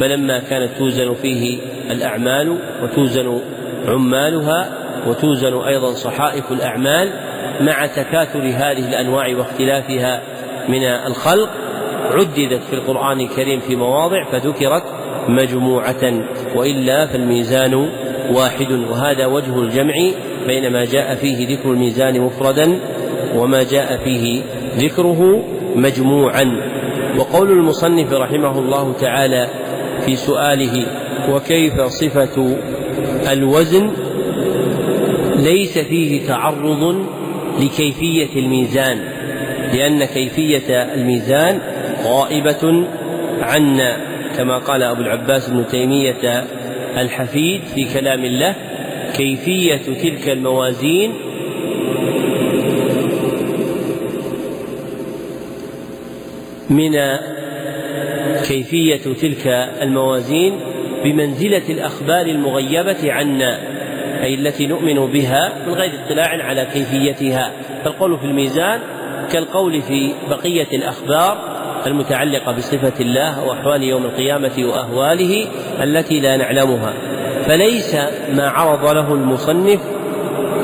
فلما 0.00 0.38
كانت 0.38 0.70
توزن 0.78 1.14
فيه 1.14 1.58
الأعمال 1.90 2.58
وتوزن 2.82 3.40
عمالها 3.88 4.68
وتوزن 5.06 5.54
أيضا 5.54 5.92
صحائف 5.92 6.52
الأعمال 6.52 7.12
مع 7.60 7.86
تكاثر 7.86 8.40
هذه 8.40 8.88
الأنواع 8.88 9.36
واختلافها 9.36 10.22
من 10.68 10.84
الخلق 10.84 11.50
عددت 12.04 12.62
في 12.62 12.72
القرآن 12.72 13.20
الكريم 13.20 13.60
في 13.60 13.76
مواضع 13.76 14.24
فذكرت 14.24 14.82
مجموعة 15.28 16.24
وإلا 16.56 17.06
فالميزان 17.06 17.74
واحد 18.32 18.72
وهذا 18.72 19.26
وجه 19.26 19.58
الجمع 19.58 19.94
بين 20.46 20.72
ما 20.72 20.84
جاء 20.84 21.14
فيه 21.14 21.56
ذكر 21.56 21.70
الميزان 21.70 22.20
مفردا 22.20 22.78
وما 23.36 23.62
جاء 23.62 24.00
فيه 24.04 24.42
ذكره 24.76 25.44
مجموعا. 25.76 26.70
وقول 27.18 27.50
المصنف 27.50 28.12
رحمه 28.12 28.58
الله 28.58 28.92
تعالى 29.00 29.48
في 30.06 30.16
سؤاله 30.16 30.86
وكيف 31.30 31.80
صفة 31.80 32.56
الوزن؟ 33.32 33.90
ليس 35.36 35.78
فيه 35.78 36.26
تعرض 36.26 37.04
لكيفية 37.60 38.40
الميزان 38.40 38.98
لأن 39.74 40.04
كيفية 40.04 40.94
الميزان 40.94 41.60
غائبة 42.04 42.86
عنا 43.40 43.96
كما 44.36 44.58
قال 44.58 44.82
أبو 44.82 45.02
العباس 45.02 45.48
ابن 45.48 45.66
تيمية 45.66 46.44
الحفيد 46.96 47.62
في 47.74 47.94
كلام 47.94 48.24
الله 48.24 48.54
كيفية 49.16 49.76
تلك 49.76 50.28
الموازين؟ 50.28 51.14
من 56.70 56.92
كيفية 58.48 59.14
تلك 59.20 59.46
الموازين؟ 59.82 60.60
بمنزلة 61.04 61.62
الأخبار 61.68 62.26
المغيبة 62.26 63.12
عنا 63.12 63.58
أي 64.22 64.34
التي 64.34 64.66
نؤمن 64.66 65.06
بها 65.06 65.52
من 65.66 65.72
غير 65.72 65.90
اطلاع 66.06 66.44
على 66.44 66.66
كيفيتها. 66.72 67.52
فالقول 67.84 68.18
في 68.18 68.24
الميزان 68.24 68.80
كالقول 69.32 69.82
في 69.82 70.14
بقية 70.30 70.68
الأخبار 70.72 71.49
المتعلقة 71.86 72.52
بصفة 72.52 72.92
الله 73.00 73.44
وأحوال 73.44 73.82
يوم 73.82 74.04
القيامة 74.04 74.52
وأهواله 74.58 75.46
التي 75.82 76.20
لا 76.20 76.36
نعلمها. 76.36 76.92
فليس 77.46 77.94
ما 78.34 78.48
عرض 78.48 78.84
له 78.84 79.14
المصنف 79.14 79.80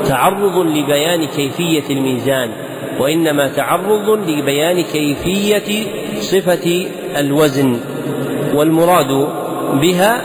تعرض 0.07 0.57
لبيان 0.57 1.25
كيفية 1.25 1.83
الميزان 1.89 2.49
وإنما 2.99 3.47
تعرض 3.47 4.09
لبيان 4.09 4.81
كيفية 4.83 5.87
صفة 6.19 6.85
الوزن. 7.17 7.79
والمراد 8.53 9.27
بها 9.73 10.21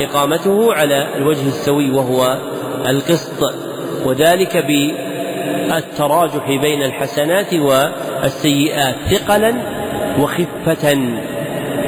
إقامته 0.00 0.74
على 0.74 1.06
الوجه 1.16 1.46
السوي 1.46 1.90
وهو 1.90 2.38
القسط 2.86 3.54
وذلك 4.04 4.56
بالتراجح 5.68 6.46
بين 6.48 6.82
الحسنات 6.82 7.54
والسيئات. 7.54 8.94
ثقلا 9.10 9.54
وخفة 10.18 10.98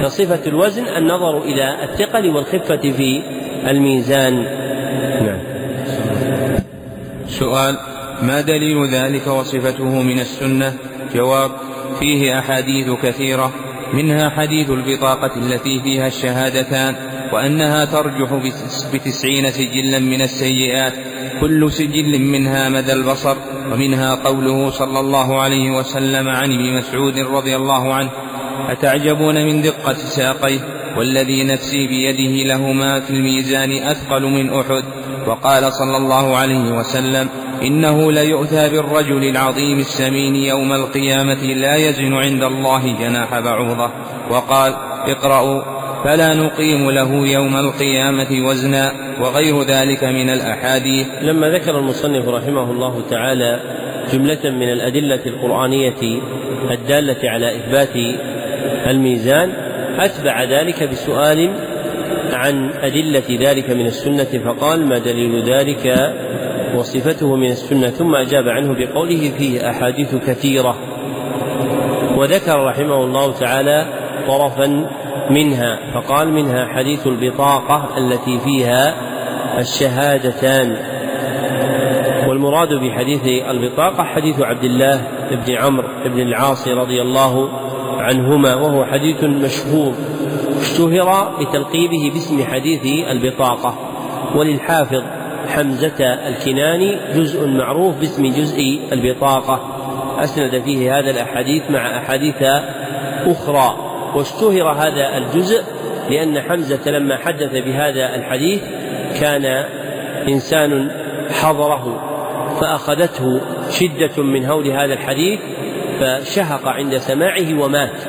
فصفة 0.03 0.41
الوزن 0.47 0.85
النظر 0.97 1.43
إلى 1.43 1.85
الثقل 1.85 2.31
والخفة 2.31 2.77
في 2.77 3.23
الميزان. 3.67 4.43
نعم. 5.27 5.39
سؤال 7.29 7.77
ما 8.23 8.41
دليل 8.41 8.95
ذلك 8.95 9.27
وصفته 9.27 10.03
من 10.03 10.19
السنة؟ 10.19 10.75
جواب 11.15 11.51
فيه 12.01 12.39
أحاديث 12.39 12.91
كثيرة 13.03 13.53
منها 13.93 14.29
حديث 14.31 14.71
البطاقة 14.71 15.37
التي 15.37 15.81
فيها 15.83 16.07
الشهادتان 16.07 16.95
وأنها 17.33 17.85
ترجح 17.85 18.35
بتسعين 18.95 19.51
سجلا 19.51 19.99
من 19.99 20.23
السيئات 20.23 20.93
كل 21.40 21.72
سجل 21.72 22.18
منها 22.18 22.68
مدى 22.68 22.92
البصر 22.92 23.37
ومنها 23.72 24.14
قوله 24.14 24.70
صلى 24.70 25.01
الله 25.01 25.40
عليه 25.40 25.70
وسلم 25.70 26.29
عن 26.29 26.53
ابن 26.53 26.79
مسعود 26.79 27.18
رضي 27.18 27.57
الله 27.57 27.94
عنه 27.94 28.11
أتعجبون 28.68 29.46
من 29.46 29.62
دقة 29.62 29.94
ساقيه؟ 29.94 30.59
والذي 30.96 31.44
نفسي 31.44 31.87
بيده 31.87 32.55
لهما 32.55 33.01
في 33.01 33.11
الميزان 33.11 33.72
أثقل 33.72 34.22
من 34.22 34.51
أحد. 34.51 34.85
وقال 35.27 35.72
صلى 35.72 35.96
الله 35.96 36.37
عليه 36.37 36.72
وسلم 36.79 37.29
إنه 37.62 38.12
ليؤتى 38.12 38.68
بالرجل 38.68 39.25
العظيم 39.25 39.79
السمين 39.79 40.37
يوم 40.37 40.72
القيامة 40.72 41.42
لا 41.44 41.77
يزن 41.77 42.12
عند 42.12 42.42
الله 42.42 42.99
جناح 42.99 43.38
بعوضة. 43.38 43.90
وقال 44.31 44.75
اقرأوا 45.07 45.76
فلا 46.07 46.35
نقيم 46.35 46.90
له 46.90 47.29
يوم 47.29 47.57
القيامة 47.57 48.49
وزنا 48.49 48.92
وغير 49.21 49.62
ذلك 49.62 50.05
من 50.05 50.31
الأحاديث. 50.31 51.07
لما 51.23 51.49
ذكر 51.49 51.79
المصنف 51.79 52.29
رحمه 52.29 52.71
الله 52.71 53.03
تعالى 53.11 53.61
جملة 54.12 54.51
من 54.51 54.73
الأدلة 54.73 55.21
القرآنية 55.27 56.21
الدالة 56.71 57.31
على 57.31 57.57
إثبات 57.57 58.16
الميزان 58.87 59.53
أتبع 59.99 60.45
ذلك 60.45 60.83
بسؤال 60.83 61.51
عن 62.33 62.71
أدلة 62.71 63.51
ذلك 63.51 63.71
من 63.71 63.87
السنة 63.87 64.42
فقال 64.45 64.87
ما 64.87 64.99
دليل 64.99 65.42
ذلك 65.42 66.14
وصفته 66.77 67.37
من 67.37 67.51
السنة؟ 67.51 67.90
ثم 67.90 68.14
أجاب 68.14 68.49
عنه 68.49 68.75
بقوله 68.79 69.33
فيه 69.38 69.71
أحاديث 69.71 70.14
كثيرة. 70.14 70.77
وذكر 72.16 72.64
رحمه 72.64 73.05
الله 73.05 73.33
تعالى 73.33 73.87
طرفا 74.27 74.90
منها 75.31 75.79
فقال 75.95 76.33
منها 76.33 76.67
حديث 76.67 77.07
البطاقة 77.07 77.99
التي 77.99 78.39
فيها 78.39 78.95
الشهادتان. 79.59 80.77
والمراد 82.29 82.69
بحديث 82.69 83.27
البطاقة 83.51 84.05
حديث 84.05 84.41
عبد 84.41 84.65
الله 84.65 85.01
بن 85.31 85.55
عمرو 85.55 85.89
بن 86.05 86.21
العاص 86.21 86.69
رضي 86.69 87.03
الله 87.03 87.49
عنهما 87.99 88.55
وهو 88.55 88.85
حديث 88.85 89.25
مشهور. 89.25 89.95
اشتهر 90.61 91.37
بتلقيبه 91.41 92.11
باسم 92.15 92.45
حديث 92.45 93.09
البطاقة. 93.11 93.75
وللحافظ 94.37 95.03
حمزة 95.49 96.05
الكناني 96.29 96.97
جزء 97.15 97.49
معروف 97.49 97.97
باسم 97.97 98.27
جزء 98.27 98.81
البطاقة. 98.93 99.61
أسند 100.19 100.63
فيه 100.65 100.99
هذا 100.99 101.11
الأحاديث 101.11 101.71
مع 101.71 101.99
أحاديث 101.99 102.43
أخرى. 103.27 103.86
واشتهر 104.14 104.69
هذا 104.69 105.19
الجزء 105.19 105.62
لأن 106.11 106.40
حمزة 106.40 106.90
لما 106.90 107.16
حدث 107.16 107.53
بهذا 107.53 108.14
الحديث 108.14 108.62
كان 109.21 109.45
إنسان 110.29 110.90
حضره 111.31 112.03
فأخذته 112.61 113.40
شدة 113.71 114.23
من 114.23 114.45
هول 114.45 114.66
هذا 114.66 114.95
الحديث 114.95 115.40
فشهق 116.01 116.69
عند 116.69 116.97
سماعه 116.97 117.61
ومات. 117.61 118.03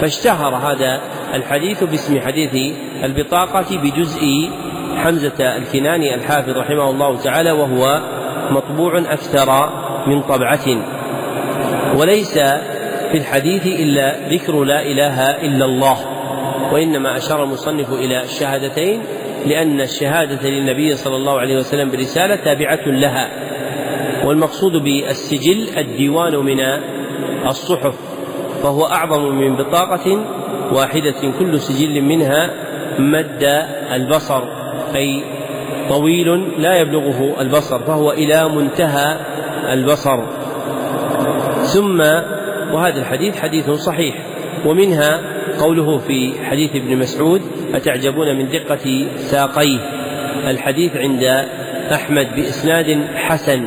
فاشتهر 0.00 0.54
هذا 0.54 1.00
الحديث 1.34 1.84
باسم 1.84 2.20
حديث 2.20 2.76
البطاقة 3.04 3.78
بجزء 3.78 4.50
حمزة 4.96 5.56
الكناني 5.56 6.14
الحافظ 6.14 6.50
رحمه 6.50 6.90
الله 6.90 7.18
تعالى 7.18 7.50
وهو 7.52 8.00
مطبوع 8.50 8.98
أكثر 8.98 9.70
من 10.06 10.22
طبعة. 10.22 10.66
وليس 11.96 12.38
في 13.12 13.18
الحديث 13.18 13.66
إلا 13.66 14.28
ذكر 14.28 14.64
لا 14.64 14.82
إله 14.82 15.30
إلا 15.30 15.64
الله 15.64 15.96
وإنما 16.72 17.16
أشار 17.16 17.44
المصنف 17.44 17.92
إلى 17.92 18.22
الشهادتين 18.22 19.02
لأن 19.46 19.80
الشهادة 19.80 20.48
للنبي 20.48 20.96
صلى 20.96 21.16
الله 21.16 21.40
عليه 21.40 21.56
وسلم 21.56 21.90
برسالة 21.90 22.36
تابعة 22.36 22.86
لها 22.86 23.30
والمقصود 24.24 24.72
بالسجل 24.72 25.78
الديوان 25.78 26.36
من 26.36 26.60
الصحف 27.46 27.94
فهو 28.62 28.86
أعظم 28.86 29.34
من 29.34 29.56
بطاقة 29.56 30.24
واحدة 30.72 31.32
كل 31.38 31.60
سجل 31.60 32.00
منها 32.00 32.50
مد 32.98 33.66
البصر 33.92 34.42
أي 34.94 35.24
طويل 35.88 36.60
لا 36.62 36.74
يبلغه 36.74 37.40
البصر 37.40 37.78
فهو 37.78 38.12
إلى 38.12 38.48
منتهى 38.48 39.16
البصر. 39.72 40.20
ثم 41.62 42.02
وهذا 42.72 43.00
الحديث 43.00 43.40
حديث 43.40 43.70
صحيح. 43.70 44.14
ومنها 44.66 45.20
قوله 45.58 45.98
في 45.98 46.32
حديث 46.44 46.70
ابن 46.76 46.96
مسعود 46.96 47.42
أتعجبون 47.74 48.38
من 48.38 48.48
دقة 48.48 49.06
ساقيه؟ 49.16 49.78
الحديث 50.50 50.96
عند 50.96 51.24
أحمد 51.92 52.36
بإسناد 52.36 53.06
حسن. 53.14 53.66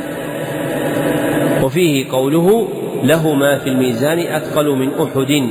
وفيه 1.64 2.12
قوله 2.12 2.68
لهما 3.04 3.58
في 3.58 3.70
الميزان 3.70 4.20
أثقل 4.20 4.70
من 4.70 4.92
أحد 5.02 5.50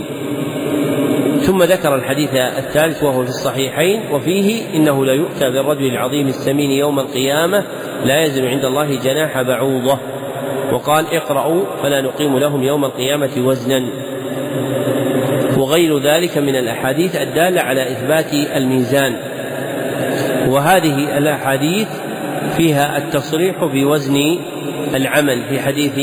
ثم 1.41 1.63
ذكر 1.63 1.95
الحديث 1.95 2.35
الثالث 2.35 3.03
وهو 3.03 3.23
في 3.23 3.29
الصحيحين 3.29 4.01
وفيه 4.13 4.77
إنه 4.77 5.05
لا 5.05 5.13
يؤتى 5.13 5.51
بالرجل 5.51 5.87
العظيم 5.87 6.27
السمين 6.27 6.71
يوم 6.71 7.01
القيامة 7.01 7.65
لا 8.05 8.25
يزن 8.25 8.47
عند 8.47 8.65
الله 8.65 9.01
جناح 9.01 9.43
بعوضة. 9.43 9.99
وقال 10.75 11.07
اقرأوا 11.07 11.65
فلا 11.83 12.01
نقيم 12.01 12.39
لهم 12.39 12.63
يوم 12.63 12.85
القيامة 12.85 13.31
وزنا. 13.39 13.89
وغير 15.59 15.99
ذلك 15.99 16.39
من 16.39 16.57
الأحاديث 16.57 17.17
الدالة 17.17 17.61
على 17.61 17.83
إثبات 17.83 18.33
الميزان. 18.57 19.17
وهذه 20.49 21.19
الأحاديث 21.19 21.89
فيها 22.57 22.99
التصريح 22.99 23.65
بوزن 23.65 24.39
العمل 24.95 25.43
في 25.49 25.61
حديث 25.61 25.99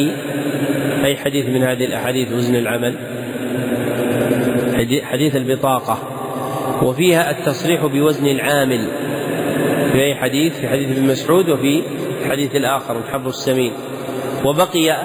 أي 1.05 1.17
حديث 1.17 1.45
من 1.45 1.63
هذه 1.63 1.86
الأحاديث 1.86 2.31
وزن 2.31 2.55
العمل؟ 2.55 2.95
حديث 5.03 5.36
البطاقة. 5.36 5.97
وفيها 6.84 7.31
التصريح 7.31 7.86
بوزن 7.86 8.27
العامل 8.27 8.88
في 9.91 10.03
أي 10.03 10.15
حديث؟ 10.15 10.60
في 10.60 10.67
حديث 10.67 10.97
ابن 10.97 11.07
مسعود 11.07 11.49
وفي 11.49 11.84
الحديث 12.25 12.55
الآخر 12.55 12.97
الحبر 12.97 13.29
السمين. 13.29 13.71
وبقي 14.45 14.97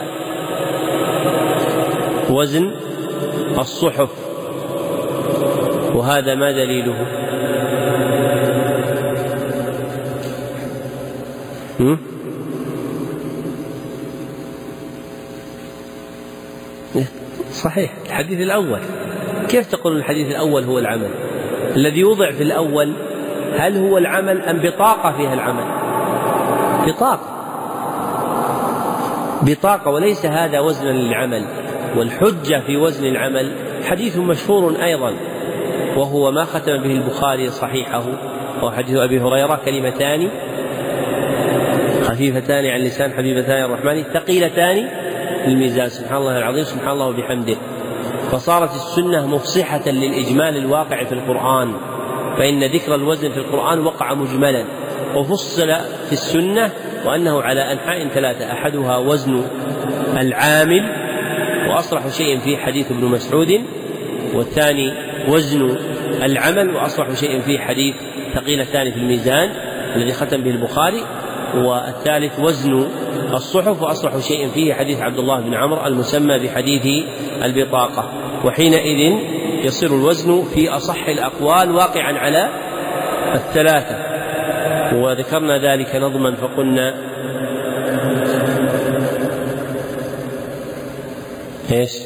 وزن 2.31 2.71
الصحف 3.59 4.09
وهذا 5.95 6.35
ما 6.35 6.53
دليله؟ 6.53 7.07
صحيح 17.53 17.93
الحديث 18.07 18.41
الأول. 18.41 18.81
كيف 19.49 19.67
تقول 19.73 19.97
الحديث 19.97 20.31
الأول 20.31 20.65
هو 20.65 20.79
العمل؟ 20.79 21.11
الذي 21.77 22.01
يوضع 22.01 22.31
في 22.31 22.43
الأول 22.43 22.93
هل 23.57 23.77
هو 23.77 23.99
العمل 23.99 24.43
أم 24.43 24.59
بطاقة 24.59 25.17
فيها 25.17 25.35
العمل؟ 25.35 25.65
بطاقة. 26.87 27.36
بطاقة 29.43 29.91
وليس 29.91 30.27
هذا 30.27 30.61
وزنا 30.61 30.91
للعمل 30.91 31.45
والحجة 31.97 32.63
في 32.67 32.77
وزن 32.77 33.07
العمل 33.07 33.53
حديث 33.85 34.17
مشهور 34.17 34.75
أيضا 34.83 35.13
وهو 35.97 36.31
ما 36.31 36.45
ختم 36.45 36.83
به 36.83 36.93
البخاري 36.93 37.51
صحيحه 37.51 38.05
وهو 38.57 38.71
حديث 38.71 38.97
أبي 38.97 39.21
هريرة 39.21 39.61
كلمتان 39.65 40.29
خفيفتان 42.03 42.67
عن 42.67 42.81
لسان 42.81 43.13
حبيبتان 43.13 43.65
الرحمن 43.65 44.03
ثقيلتان 44.03 44.89
الميزان 45.47 45.89
سبحان 45.89 46.17
الله 46.17 46.39
العظيم 46.39 46.65
سبحان 46.65 46.91
الله 46.91 47.07
وبحمده. 47.07 47.57
فصارت 48.33 48.75
السنة 48.75 49.27
مفصحة 49.27 49.91
للإجمال 49.91 50.57
الواقع 50.57 51.05
في 51.05 51.13
القرآن 51.13 51.73
فإن 52.39 52.65
ذكر 52.65 52.95
الوزن 52.95 53.31
في 53.31 53.39
القرآن 53.39 53.87
وقع 53.87 54.15
مجملا 54.15 54.65
وفصل 55.17 55.71
في 56.07 56.13
السنة 56.13 56.71
وأنه 57.07 57.43
على 57.43 57.73
أنحاء 57.73 58.09
ثلاثة 58.09 58.53
أحدها 58.53 58.97
وزن 58.97 59.43
العامل 60.19 60.91
وأصرح 61.71 62.09
شيء 62.09 62.39
فيه 62.39 62.57
حديث 62.57 62.91
ابن 62.91 63.05
مسعود 63.05 63.63
والثاني 64.35 64.95
وزن 65.29 65.77
العمل 66.23 66.77
وأصرح 66.77 67.13
شيء 67.13 67.41
فيه 67.41 67.59
حديث 67.59 67.95
ثقيلتان 68.35 68.93
في 68.93 68.97
الميزان 68.97 69.51
الذي 69.97 70.13
ختم 70.13 70.43
به 70.43 70.51
البخاري 70.51 71.03
والثالث 71.55 72.41
وزن 72.41 72.89
الصحف 73.35 73.83
وأصلح 73.83 74.19
شيء 74.19 74.49
فيه 74.49 74.75
حديث 74.75 75.01
عبد 75.01 75.19
الله 75.19 75.41
بن 75.41 75.55
عمرو 75.55 75.87
المسمى 75.87 76.39
بحديث 76.39 77.05
البطاقة. 77.45 78.13
وحينئذ 78.45 79.19
يصير 79.65 79.91
الوزن 79.91 80.45
في 80.55 80.69
أصح 80.69 81.09
الأقوال 81.09 81.71
واقعا 81.71 82.13
على 82.19 82.49
الثلاثة. 83.35 84.06
وذكرنا 84.95 85.59
ذلك 85.59 85.97
نظما 85.97 86.37
فقلنا 86.37 86.95
إيش؟ 91.73 91.99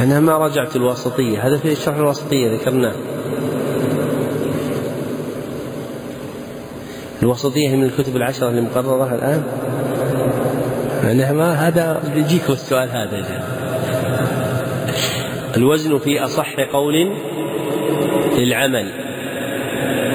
أنا 0.00 0.20
ما 0.20 0.38
رجعت 0.38 0.76
الواسطية 0.76 1.46
هذا 1.46 1.58
في 1.58 1.74
شرح 1.74 1.96
الواسطية 1.96 2.52
ذكرناه 2.52 2.94
الوسطية 7.22 7.76
من 7.76 7.84
الكتب 7.84 8.16
العشرة 8.16 8.48
اللي 8.48 8.60
مقررة 8.60 9.14
الآن 9.14 9.42
يعني 11.04 11.36
ما 11.36 11.52
هذا 11.52 12.02
يجيك 12.14 12.50
السؤال 12.50 12.88
هذا. 12.90 13.44
الوزن 15.56 15.98
في 15.98 16.24
أصح 16.24 16.60
قول 16.72 16.94
للعمل. 18.38 18.92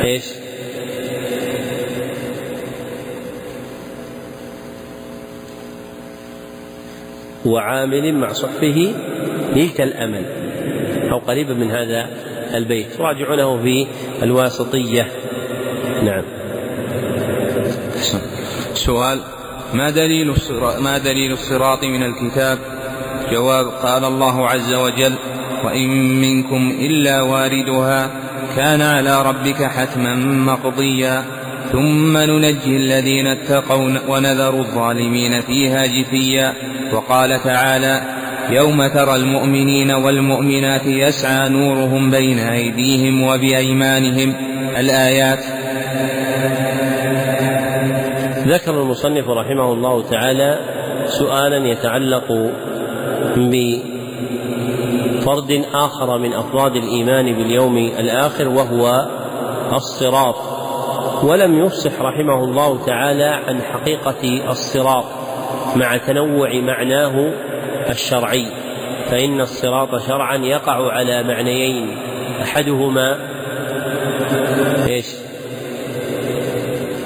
إيش؟ 0.03 0.23
وعامل 7.45 8.13
مع 8.13 8.33
صحفه 8.33 8.93
نلت 9.55 9.81
الأمل. 9.81 10.25
أو 11.11 11.17
قريبا 11.19 11.53
من 11.53 11.71
هذا 11.71 12.09
البيت. 12.53 12.99
راجعونه 12.99 13.63
في 13.63 13.87
الواسطية. 14.23 15.11
نعم. 16.03 16.23
سؤال 18.73 19.19
ما 19.73 19.89
دليل 19.89 20.33
ما 20.79 20.97
دليل 20.97 21.31
الصراط 21.31 21.83
من 21.83 22.03
الكتاب؟ 22.03 22.57
جواب 23.31 23.67
قال 23.67 24.05
الله 24.05 24.47
عز 24.47 24.73
وجل: 24.73 25.13
وإن 25.63 26.21
منكم 26.21 26.77
إلا 26.79 27.21
واردها. 27.21 28.09
كان 28.55 28.81
على 28.81 29.21
ربك 29.21 29.63
حتما 29.63 30.15
مقضيا. 30.15 31.23
ثم 31.71 32.17
ننجي 32.17 32.77
الذين 32.77 33.27
اتقوا 33.27 33.91
ونذر 34.07 34.53
الظالمين 34.53 35.41
فيها 35.41 35.85
جثيا. 35.85 36.53
وقال 36.93 37.43
تعالى 37.43 38.01
يوم 38.49 38.87
ترى 38.87 39.15
المؤمنين 39.15 39.91
والمؤمنات 39.91 40.85
يسعى 40.85 41.49
نورهم 41.49 42.11
بين 42.11 42.39
أيديهم 42.39 43.23
وبأيمانهم. 43.23 44.33
الآيات. 44.77 45.39
ذكر 48.47 48.81
المصنف 48.81 49.29
رحمه 49.29 49.73
الله 49.73 50.09
تعالى 50.09 50.59
سؤالا 51.07 51.67
يتعلق 51.67 52.51
بفرد 55.23 55.65
آخر 55.73 56.17
من 56.17 56.33
أفراد 56.33 56.75
الإيمان 56.75 57.25
باليوم 57.25 57.77
الآخر 57.77 58.47
وهو 58.47 59.07
الصراط. 59.73 60.35
ولم 61.23 61.65
يفصح 61.65 62.01
رحمه 62.01 62.43
الله 62.43 62.85
تعالى 62.85 63.23
عن 63.47 63.61
حقيقة 63.61 64.51
الصراط 64.51 65.03
مع 65.75 65.97
تنوع 65.97 66.53
معناه 66.53 67.33
الشرعي. 67.89 68.47
فإن 69.09 69.41
الصراط 69.41 69.95
شرعا 70.07 70.37
يقع 70.37 70.91
على 70.91 71.23
معنيين. 71.23 71.97
أحدهما 72.41 73.17
إيش؟ 74.87 75.05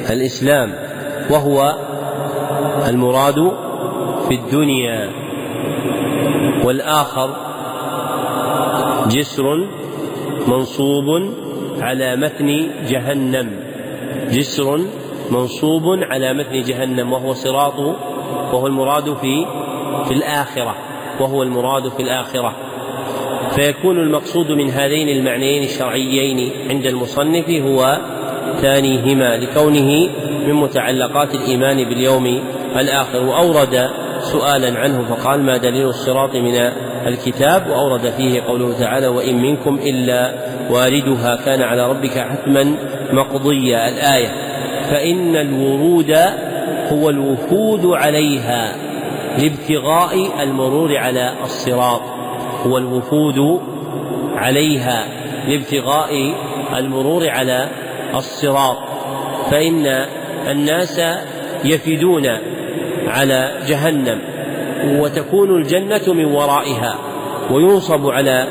الإسلام 0.09 0.73
وهو 1.29 1.75
المراد 2.87 3.51
في 4.27 4.35
الدنيا. 4.35 5.09
والآخر 6.63 7.46
جسر 9.09 9.67
منصوب 10.47 11.05
على 11.79 12.15
متن 12.15 12.67
جهنم. 12.89 13.51
جسر 14.31 14.79
منصوب 15.31 15.83
على 16.03 16.33
متن 16.33 16.61
جهنم 16.61 17.13
وهو 17.13 17.33
صراط 17.33 17.79
وهو 18.53 18.67
المراد 18.67 19.13
في 19.13 19.45
في 20.05 20.13
الآخرة. 20.13 20.75
وهو 21.19 21.43
المراد 21.43 21.89
في 21.89 21.99
الآخرة. 21.99 22.55
فيكون 23.55 23.97
المقصود 23.99 24.51
من 24.51 24.69
هذين 24.69 25.09
المعنيين 25.09 25.63
الشرعيين 25.63 26.51
عند 26.69 26.85
المصنف 26.85 27.49
هو 27.49 27.97
ثانيهما 28.61 29.37
لكونه 29.37 30.09
من 30.47 30.53
متعلقات 30.53 31.35
الإيمان 31.35 31.89
باليوم 31.89 32.25
الآخر. 32.75 33.23
وأورد 33.23 33.89
سؤالا 34.19 34.79
عنه 34.79 35.03
فقال 35.03 35.43
ما 35.43 35.57
دليل 35.57 35.87
الصراط 35.87 36.35
من 36.35 36.71
الكتاب 37.07 37.67
وأورد 37.67 38.09
فيه 38.09 38.41
قوله 38.41 38.79
تعالى 38.79 39.07
وإن 39.07 39.41
منكم 39.41 39.79
إلا 39.83 40.33
واردها 40.69 41.35
كان 41.45 41.61
على 41.61 41.89
ربك 41.89 42.17
حتما 42.17 42.75
مقضيا 43.11 43.89
الآية. 43.89 44.27
فإن 44.89 45.35
الورود 45.35 46.15
هو 46.91 47.09
الوفود 47.09 47.85
عليها 47.85 48.75
لابتغاء 49.37 50.43
المرور 50.43 50.97
على 50.97 51.33
الصراط. 51.43 52.01
هو 52.65 52.77
الوفود 52.77 53.61
عليها 54.35 55.05
لابتغاء 55.47 56.33
المرور 56.77 57.29
على 57.29 57.69
الصراط. 58.15 58.77
فإن 59.51 60.05
الناس 60.47 61.01
يفدون 61.63 62.27
على 63.07 63.51
جهنم. 63.67 64.36
وتكون 64.87 65.61
الجنة 65.61 66.13
من 66.13 66.25
ورائها. 66.25 66.95
وينصب 67.51 68.07
على 68.07 68.47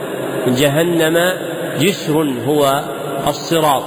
جهنم 0.47 1.33
جسر 1.81 2.33
هو 2.47 2.85
الصراط. 3.29 3.85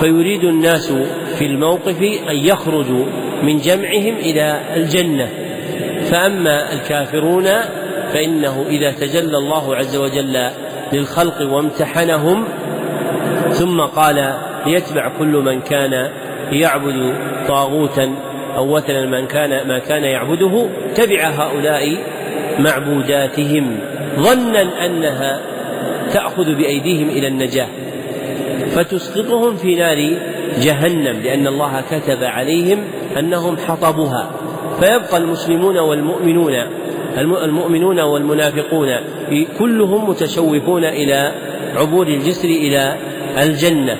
فيريد 0.00 0.44
الناس 0.44 0.92
في 1.38 1.46
الموقف 1.46 2.02
أن 2.02 2.36
يخرجوا 2.36 3.04
من 3.42 3.58
جمعهم 3.58 4.14
إلى 4.16 4.60
الجنة. 4.76 5.28
فأما 6.10 6.72
الكافرون 6.72 7.44
فإنه 8.12 8.64
إذا 8.68 8.92
تجلى 8.92 9.38
الله 9.38 9.76
عز 9.76 9.96
وجل 9.96 10.50
للخلق 10.92 11.52
وامتحنهم 11.52 12.44
ثم 13.50 13.80
قال 13.80 14.34
ليتبع 14.66 15.08
كل 15.18 15.26
من 15.26 15.60
كان 15.60 16.10
يعبد 16.52 17.14
طاغوتا 17.48 18.14
أو 18.56 18.76
وثنا 18.76 19.06
من 19.06 19.26
كان 19.26 19.68
ما 19.68 19.78
كان 19.78 20.04
يعبده 20.04 20.66
تبع 20.94 21.28
هؤلاء 21.28 21.96
معبوداتهم 22.58 23.78
ظنا 24.16 24.86
أنها 24.86 25.40
تأخذ 26.12 26.54
بأيديهم 26.54 27.08
إلى 27.08 27.28
النجاة 27.28 27.66
فتسقطهم 28.70 29.56
في 29.56 29.74
نار 29.74 30.16
جهنم 30.60 31.20
لأن 31.20 31.46
الله 31.46 31.82
كتب 31.90 32.24
عليهم 32.24 32.78
أنهم 33.18 33.56
حطبها 33.56 34.30
فيبقى 34.80 35.16
المسلمون 35.16 35.78
والمؤمنون 35.78 36.54
المؤمنون 37.18 38.00
والمنافقون 38.00 38.88
كلهم 39.58 40.08
متشوفون 40.08 40.84
إلى 40.84 41.32
عبور 41.76 42.06
الجسر 42.06 42.48
إلى 42.48 42.96
الجنة. 43.42 43.96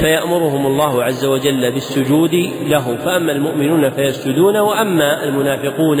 فيأمرهم 0.00 0.66
الله 0.66 1.04
عز 1.04 1.24
وجل 1.24 1.72
بالسجود 1.72 2.34
له 2.66 2.96
فأما 2.96 3.32
المؤمنون 3.32 3.90
فيسجدون 3.90 4.56
وأما 4.56 5.24
المنافقون 5.24 5.98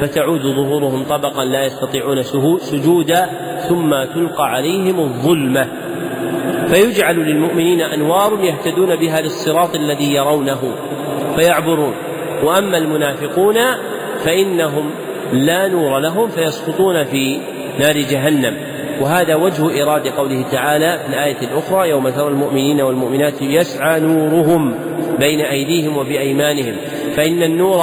فتعود 0.00 0.42
ظهورهم 0.42 1.04
طبقا 1.04 1.44
لا 1.44 1.64
يستطيعون 1.64 2.22
سجودا 2.58 3.30
ثم 3.68 4.04
تلقى 4.04 4.50
عليهم 4.50 5.00
الظلمة. 5.00 5.68
فيجعل 6.66 7.16
للمؤمنين 7.16 7.80
أنوار 7.80 8.44
يهتدون 8.44 8.96
بها 8.96 9.20
للصراط 9.20 9.74
الذي 9.74 10.14
يرونه 10.14 10.60
فيعبرون. 11.36 11.94
وأما 12.44 12.78
المنافقون 12.78 13.56
فإنهم 14.24 14.90
لا 15.32 15.68
نور 15.68 15.98
لهم 15.98 16.28
فيسقطون 16.28 17.04
في 17.04 17.40
نار 17.80 18.00
جهنم. 18.00 18.71
وهذا 19.00 19.34
وجه 19.34 19.82
إرادة 19.82 20.10
قوله 20.16 20.44
تعالى 20.52 20.98
في 20.98 21.08
الآية 21.08 21.38
الأخرى 21.42 21.88
يوم 21.88 22.08
ترى 22.08 22.28
المؤمنين 22.28 22.80
والمؤمنات 22.80 23.42
يسعى 23.42 24.00
نورهم 24.00 24.74
بين 25.18 25.40
أيديهم 25.40 25.96
وبأيمانهم. 25.96 26.76
فإن 27.16 27.42
النور 27.42 27.82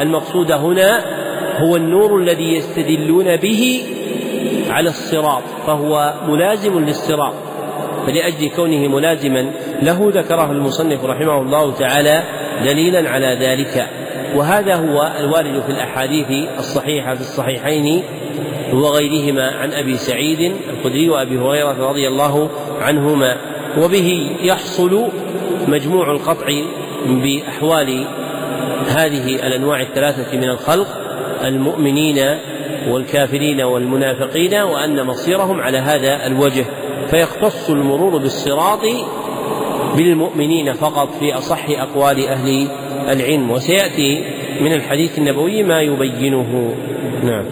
المقصود 0.00 0.52
هنا 0.52 1.04
هو 1.58 1.76
النور 1.76 2.18
الذي 2.18 2.54
يستدلون 2.54 3.36
به 3.36 3.82
على 4.70 4.88
الصراط 4.88 5.42
فهو 5.66 6.14
ملازم 6.28 6.84
للصراط. 6.84 7.34
فلأجل 8.06 8.50
كونه 8.56 8.88
ملازما 8.88 9.50
له 9.82 10.12
ذكره 10.14 10.52
المصنف 10.52 11.04
رحمه 11.04 11.40
الله 11.40 11.74
تعالى 11.74 12.22
دليلا 12.64 13.10
على 13.10 13.38
ذلك. 13.40 13.86
وهذا 14.36 14.74
هو 14.74 15.12
الوارد 15.20 15.62
في 15.66 15.72
الأحاديث 15.72 16.48
الصحيحة 16.58 17.14
في 17.14 17.20
الصحيحين 17.20 18.02
وغيرهما 18.72 19.50
عن 19.50 19.72
أبي 19.72 19.96
سعيد 19.96 20.52
الخدري 20.70 21.08
وأبي 21.08 21.38
هريرة 21.38 21.88
رضي 21.90 22.08
الله 22.08 22.50
عنهما. 22.80 23.36
وبه 23.78 24.30
يحصل 24.40 25.08
مجموع 25.68 26.12
القطع 26.12 26.46
بأحوال 27.06 28.06
هذه 28.88 29.46
الأنواع 29.46 29.80
الثلاثة 29.80 30.36
من 30.36 30.44
الخلق 30.44 30.86
المؤمنين 31.44 32.38
والكافرين 32.88 33.60
والمنافقين 33.60 34.54
وأن 34.54 35.06
مصيرهم 35.06 35.60
على 35.60 35.78
هذا 35.78 36.26
الوجه. 36.26 36.64
فيختص 37.10 37.70
المرور 37.70 38.18
بالصراط 38.18 38.80
بالمؤمنين 39.96 40.72
فقط 40.72 41.14
في 41.20 41.34
أصح 41.34 41.66
أقوال 41.70 42.28
أهل 42.28 42.68
العلم. 43.08 43.50
وسيأتي 43.50 44.24
من 44.60 44.72
الحديث 44.72 45.18
النبوي 45.18 45.62
ما 45.62 45.80
يبينه. 45.80 46.74
نعم. 47.24 47.44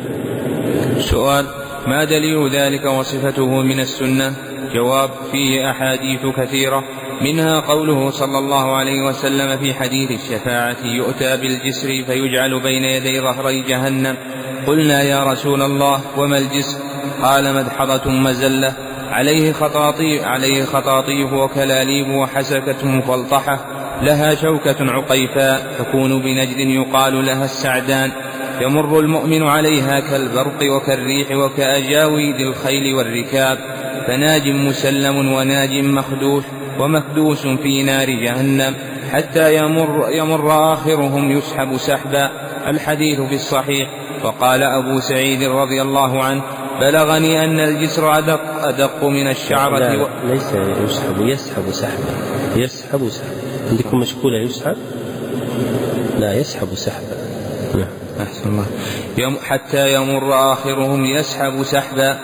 سؤال 1.13 1.47
ما 1.87 2.05
دليل 2.05 2.51
ذلك 2.51 2.85
وصفته 2.85 3.63
من 3.63 3.81
السنة؟ 3.81 4.35
جواب 4.75 5.11
فيه 5.33 5.71
أحاديث 5.71 6.27
كثيرة 6.37 6.85
منها 7.23 7.61
قوله 7.61 8.11
صلى 8.11 8.39
الله 8.39 8.77
عليه 8.77 9.03
وسلم 9.03 9.59
في 9.59 9.75
حديث 9.75 10.11
الشفاعة 10.11 10.77
يؤتى 10.85 11.37
بالجسر 11.37 11.89
فيجعل 11.89 12.61
بين 12.63 12.85
يدي 12.85 13.21
ظهري 13.21 13.63
جهنم. 13.63 14.17
قلنا 14.67 15.03
يا 15.03 15.25
رسول 15.25 15.63
الله 15.63 16.01
وما 16.17 16.39
الجسر؟ 16.39 16.79
قال 17.23 17.55
مدحضة 17.55 18.11
مزلة. 18.11 18.75
عليه 19.11 19.53
خطاطيف 19.53 20.25
عليه 20.25 20.65
خطاطيف 20.65 21.33
وكلاليب 21.33 22.09
وحسكة 22.09 22.87
مفلطحة 22.87 23.67
لها 24.03 24.35
شوكة 24.35 24.77
عقيفاء 24.81 25.75
تكون 25.79 26.23
بنجد 26.23 26.59
يقال 26.59 27.27
لها 27.27 27.45
السعدان. 27.45 28.13
يمر 28.61 29.01
المؤمن 29.01 29.43
عليها 29.43 30.01
كالبرق 30.01 30.59
وكالريح 30.77 31.31
وكأجاويد 31.31 32.41
الخيل 32.41 32.95
والركاب. 32.95 33.59
فناج 34.07 34.49
مسلم 34.49 35.33
وناج 35.33 35.71
مخدوش 35.71 36.45
ومكدوس 36.79 37.47
في 37.47 37.83
نار 37.83 38.11
جهنم. 38.11 38.75
حتى 39.11 39.57
يمر, 39.57 40.07
يمر 40.13 40.73
آخرهم 40.73 41.31
يسحب 41.31 41.77
سحبا. 41.77 42.31
الحديث 42.67 43.21
في 43.21 43.35
الصحيح. 43.35 43.89
وقال 44.25 44.63
أبو 44.63 45.01
سعيد 45.01 45.43
رضي 45.43 45.83
الله 45.83 46.25
عنه 46.25 46.43
بلغني 46.81 47.45
أن 47.45 47.61
الجسر 47.61 48.19
أدق, 48.19 48.41
أدق 48.65 49.05
من 49.05 49.29
الشعرة 49.29 49.79
لا 49.79 50.03
و... 50.03 50.09
ليس 50.27 50.53
يسحب 50.85 51.21
يسحب 51.21 51.71
سحبا. 51.71 52.15
يسحب 52.57 53.09
سحبا. 53.09 53.71
عندكم 53.71 53.99
مشكولة 53.99 54.39
يسحب؟ 54.39 54.77
لا 56.19 56.35
يسحب 56.35 56.75
سحبا. 56.75 57.17
نعم. 57.75 58.02
أحسن 58.21 58.51
الله. 58.51 58.67
يم 59.19 59.37
حتى 59.45 59.95
يمر 59.95 60.53
آخرهم 60.53 61.05
يسحب 61.05 61.63
سحبا. 61.63 62.19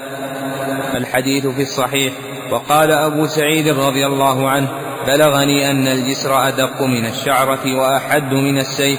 الحديث 0.94 1.46
في 1.46 1.62
الصحيح. 1.62 2.12
وقال 2.53 2.92
أبو 2.92 3.27
سعيد 3.27 3.68
رضي 3.68 4.07
الله 4.07 4.48
عنه 4.48 4.68
بلغني 5.07 5.70
أن 5.70 5.87
الجسر 5.87 6.48
أدق 6.48 6.83
من 6.83 7.07
الشعرة 7.07 7.79
وأحد 7.79 8.33
من 8.33 8.59
السيف. 8.59 8.98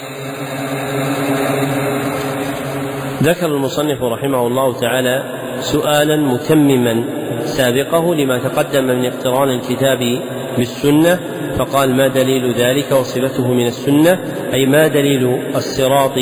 ذكر 3.23 3.45
المصنف 3.45 4.01
رحمه 4.01 4.47
الله 4.47 4.79
تعالى 4.79 5.23
سؤالا 5.59 6.15
متمما 6.15 7.03
سابقه 7.45 8.15
لما 8.15 8.39
تقدم 8.39 8.83
من 8.83 9.05
اقتران 9.05 9.49
الكتاب 9.49 10.21
بالسنة 10.57 11.19
فقال 11.57 11.95
ما 11.95 12.07
دليل 12.07 12.53
ذلك 12.53 12.91
وصفته 12.91 13.47
من 13.47 13.67
السنة؟ 13.67 14.19
أي 14.53 14.65
ما 14.65 14.87
دليل 14.87 15.41
الصراط 15.55 16.17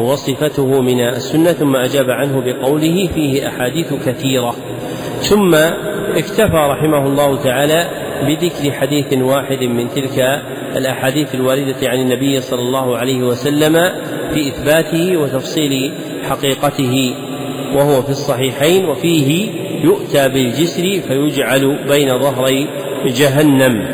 وصفته 0.00 0.80
من 0.80 1.00
السنة 1.00 1.52
ثم 1.52 1.76
أجاب 1.76 2.10
عنه 2.10 2.40
بقوله 2.40 3.08
فيه 3.14 3.48
أحاديث 3.48 3.94
كثيرة. 4.06 4.54
ثم 5.20 5.54
اكتفى 6.14 6.68
رحمه 6.70 7.06
الله 7.06 7.42
تعالى 7.42 7.86
بذكر 8.22 8.72
حديث 8.72 9.12
واحد 9.12 9.62
من 9.62 9.88
تلك 9.88 10.42
الأحاديث 10.76 11.34
الواردة 11.34 11.76
عن 11.82 12.00
النبي 12.00 12.40
صلى 12.40 12.60
الله 12.60 12.96
عليه 12.96 13.22
وسلم 13.22 13.72
في 14.34 14.48
إثباته 14.48 15.16
وتفصيل 15.16 15.92
حقيقته 16.28 17.14
وهو 17.74 18.02
في 18.02 18.10
الصحيحين 18.10 18.84
وفيه 18.84 19.48
يؤتى 19.84 20.28
بالجسر 20.28 21.00
فيجعل 21.08 21.78
بين 21.88 22.18
ظهري 22.18 22.68
جهنم 23.06 23.86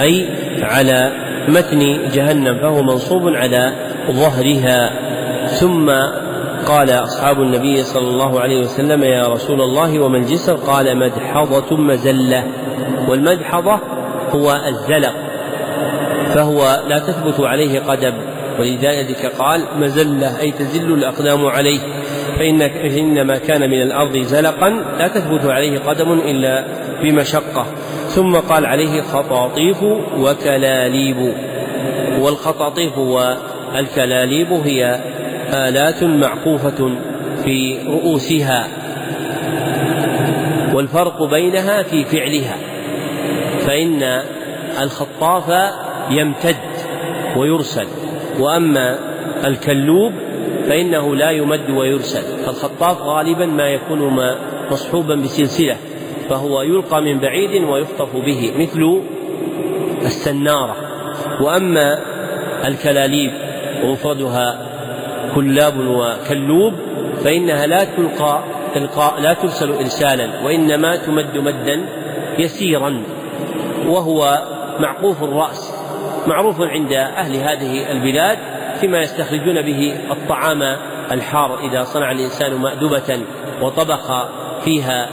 أي 0.00 0.26
على 0.62 1.12
متن 1.48 2.08
جهنم 2.14 2.58
فهو 2.58 2.82
منصوب 2.82 3.28
على 3.28 3.72
ظهرها. 4.10 5.07
ثم 5.60 5.90
قال 6.66 6.90
أصحاب 6.90 7.42
النبي 7.42 7.82
صلى 7.82 8.08
الله 8.08 8.40
عليه 8.40 8.60
وسلم 8.60 9.04
يا 9.04 9.28
رسول 9.28 9.60
الله 9.60 9.98
وما 9.98 10.18
الجسر؟ 10.18 10.54
قال 10.54 10.98
مدحضة 10.98 11.76
مزلة. 11.76 12.44
والمدحضة 13.08 13.80
هو 14.30 14.60
الزلق 14.68 15.14
فهو 16.34 16.82
لا 16.88 16.98
تثبت 16.98 17.40
عليه 17.40 17.80
قدم. 17.80 18.12
ولذلك 18.60 19.32
قال 19.38 19.64
مزلة 19.78 20.40
أي 20.40 20.50
تزل 20.50 20.92
الأقدام 20.94 21.46
عليه. 21.46 21.80
فإن 22.38 22.62
إنما 22.62 23.38
كان 23.38 23.60
من 23.60 23.82
الأرض 23.82 24.18
زلقا 24.18 24.68
لا 24.98 25.08
تثبت 25.08 25.44
عليه 25.44 25.78
قدم 25.78 26.12
إلا 26.12 26.64
بمشقة. 27.02 27.66
ثم 28.08 28.36
قال 28.36 28.66
عليه 28.66 29.02
خطاطيف 29.02 29.82
وكلاليب. 30.18 31.34
والخطاطيف 32.20 32.98
والكلاليب 32.98 34.52
هي 34.52 35.00
آلات 35.52 36.04
معقوفة 36.04 36.90
في 37.44 37.78
رؤوسها 37.86 38.68
والفرق 40.74 41.22
بينها 41.22 41.82
في 41.82 42.04
فعلها 42.04 42.56
فإن 43.60 44.22
الخطاف 44.82 45.72
يمتد 46.10 46.56
ويرسل 47.36 47.86
وأما 48.38 48.98
الكلوب 49.44 50.12
فإنه 50.68 51.16
لا 51.16 51.30
يمد 51.30 51.70
ويرسل 51.70 52.22
فالخطاف 52.44 53.02
غالبا 53.02 53.46
ما 53.46 53.68
يكون 53.68 54.14
مصحوبا 54.70 55.14
بسلسلة 55.14 55.76
فهو 56.30 56.62
يلقى 56.62 57.02
من 57.02 57.18
بعيد 57.18 57.64
ويخطف 57.64 58.16
به 58.16 58.52
مثل 58.56 59.02
السنارة 60.04 60.76
وأما 61.40 61.98
الكلاليب 62.64 63.30
ومفردها 63.84 64.67
كلاب 65.34 65.74
وكلوب 65.78 66.74
فإنها 67.24 67.66
لا 67.66 67.84
تلقى 67.84 68.44
تلقى 68.74 69.20
لا 69.20 69.34
ترسل 69.34 69.72
إرسالا 69.72 70.44
وإنما 70.44 70.96
تمد 70.96 71.38
مدا 71.38 71.86
يسيرا 72.38 73.02
وهو 73.86 74.42
معقوف 74.80 75.22
الرأس 75.22 75.74
معروف 76.26 76.60
عند 76.60 76.92
أهل 76.92 77.36
هذه 77.36 77.92
البلاد 77.92 78.38
فيما 78.80 78.98
يستخرجون 78.98 79.62
به 79.62 79.96
الطعام 80.10 80.62
الحار 81.12 81.58
إذا 81.60 81.84
صنع 81.84 82.10
الإنسان 82.10 82.54
مأدبة 82.54 83.20
وطبخ 83.62 84.28
فيها 84.64 85.08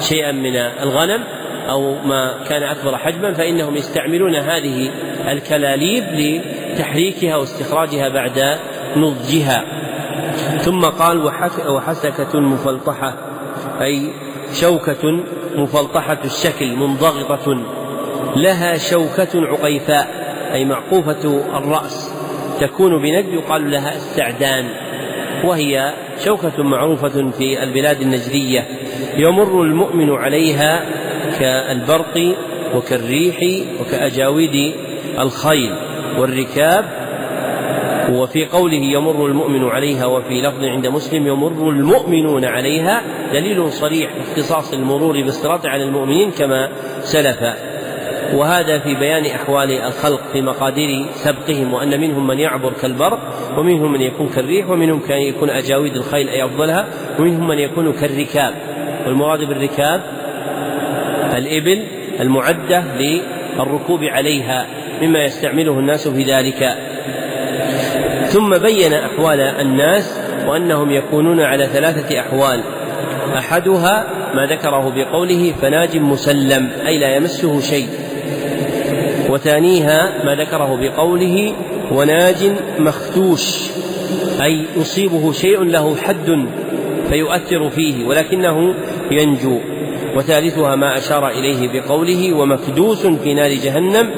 شيئا 0.00 0.32
من 0.32 0.56
الغنم 0.56 1.24
أو 1.68 1.94
ما 2.04 2.34
كان 2.48 2.62
أكبر 2.62 2.98
حجما 2.98 3.32
فإنهم 3.34 3.76
يستعملون 3.76 4.34
هذه 4.34 4.90
الكلاليب 5.28 6.04
لتحريكها 6.12 7.36
واستخراجها 7.36 8.08
بعد 8.08 8.58
نضجها. 8.96 9.64
ثم 10.58 10.84
قال 10.84 11.30
وحسكة 11.68 12.40
مفلطحة 12.40 13.14
أي 13.80 14.10
شوكة 14.52 15.24
مفلطحة 15.56 16.18
الشكل 16.24 16.76
منضغطة. 16.76 17.56
لها 18.36 18.78
شوكة 18.78 19.28
عقيفاء 19.34 20.08
أي 20.52 20.64
معقوفة 20.64 21.42
الرأس. 21.58 22.14
تكون 22.60 23.02
بنجد 23.02 23.32
يقال 23.32 23.70
لها 23.70 23.96
السعدان. 23.96 24.68
وهي 25.44 25.92
شوكة 26.24 26.62
معروفة 26.62 27.30
في 27.30 27.62
البلاد 27.62 28.00
النجدية. 28.00 28.66
يمر 29.16 29.62
المؤمن 29.62 30.10
عليها 30.10 30.84
كالبرق 31.38 32.36
وكالريح 32.74 33.66
وكأجاويد 33.80 34.74
الخيل 35.18 35.74
والركاب 36.18 37.01
وفي 38.12 38.46
قوله 38.46 38.82
يمر 38.82 39.26
المؤمن 39.26 39.64
عليها 39.64 40.06
وفي 40.06 40.40
لفظ 40.40 40.64
عند 40.64 40.86
مسلم 40.86 41.26
يمر 41.26 41.70
المؤمنون 41.70 42.44
عليها 42.44 43.02
دليل 43.32 43.72
صريح 43.72 44.10
اختصاص 44.20 44.72
المرور 44.72 45.22
بالصراط 45.22 45.66
على 45.66 45.82
المؤمنين 45.82 46.30
كما 46.30 46.68
سلف. 47.00 47.38
وهذا 48.34 48.78
في 48.78 48.94
بيان 48.94 49.26
أحوال 49.26 49.70
الخلق 49.72 50.20
في 50.32 50.42
مقادير 50.42 51.06
سبقهم 51.12 51.74
وأن 51.74 52.00
منهم 52.00 52.26
من 52.26 52.38
يعبر 52.38 52.72
كالبرق 52.72 53.18
ومنهم 53.58 53.92
من 53.92 54.00
يكون 54.00 54.28
كالريح 54.28 54.70
ومنهم 54.70 55.00
كان 55.00 55.22
يكون 55.22 55.50
أجاويد 55.50 55.96
الخيل 55.96 56.28
أي 56.28 56.44
أفضلها 56.44 56.86
ومنهم 57.18 57.48
من 57.48 57.58
يكون 57.58 57.92
كالركاب. 57.92 58.54
والمراد 59.06 59.44
بالركاب 59.44 60.02
الإبل 61.36 61.86
المعدة 62.20 62.84
للركوب 62.98 64.04
عليها 64.04 64.66
مما 65.02 65.24
يستعمله 65.24 65.78
الناس 65.78 66.08
في 66.08 66.22
ذلك. 66.22 66.91
ثم 68.32 68.58
بين 68.58 68.94
أحوال 68.94 69.40
الناس 69.40 70.20
وأنهم 70.46 70.90
يكونون 70.90 71.40
على 71.40 71.66
ثلاثة 71.66 72.20
أحوال. 72.20 72.62
أحدها 73.38 74.06
ما 74.34 74.46
ذكره 74.46 74.92
بقوله 74.96 75.52
فناج 75.62 75.96
مسلم 75.96 76.70
أي 76.86 76.98
لا 76.98 77.16
يمسه 77.16 77.60
شيء. 77.60 77.88
وثانيها 79.28 80.24
ما 80.24 80.34
ذكره 80.34 80.76
بقوله 80.80 81.52
وناج 81.92 82.52
مختوش 82.78 83.58
أي 84.42 84.66
يصيبه 84.76 85.32
شيء 85.32 85.62
له 85.62 85.96
حد 85.96 86.46
فيؤثر 87.08 87.70
فيه 87.70 88.06
ولكنه 88.06 88.74
ينجو. 89.10 89.58
وثالثها 90.16 90.76
ما 90.76 90.98
أشار 90.98 91.28
إليه 91.28 91.80
بقوله 91.80 92.32
ومكدوس 92.32 93.06
في 93.06 93.34
نار 93.34 93.50
جهنم 93.50 94.10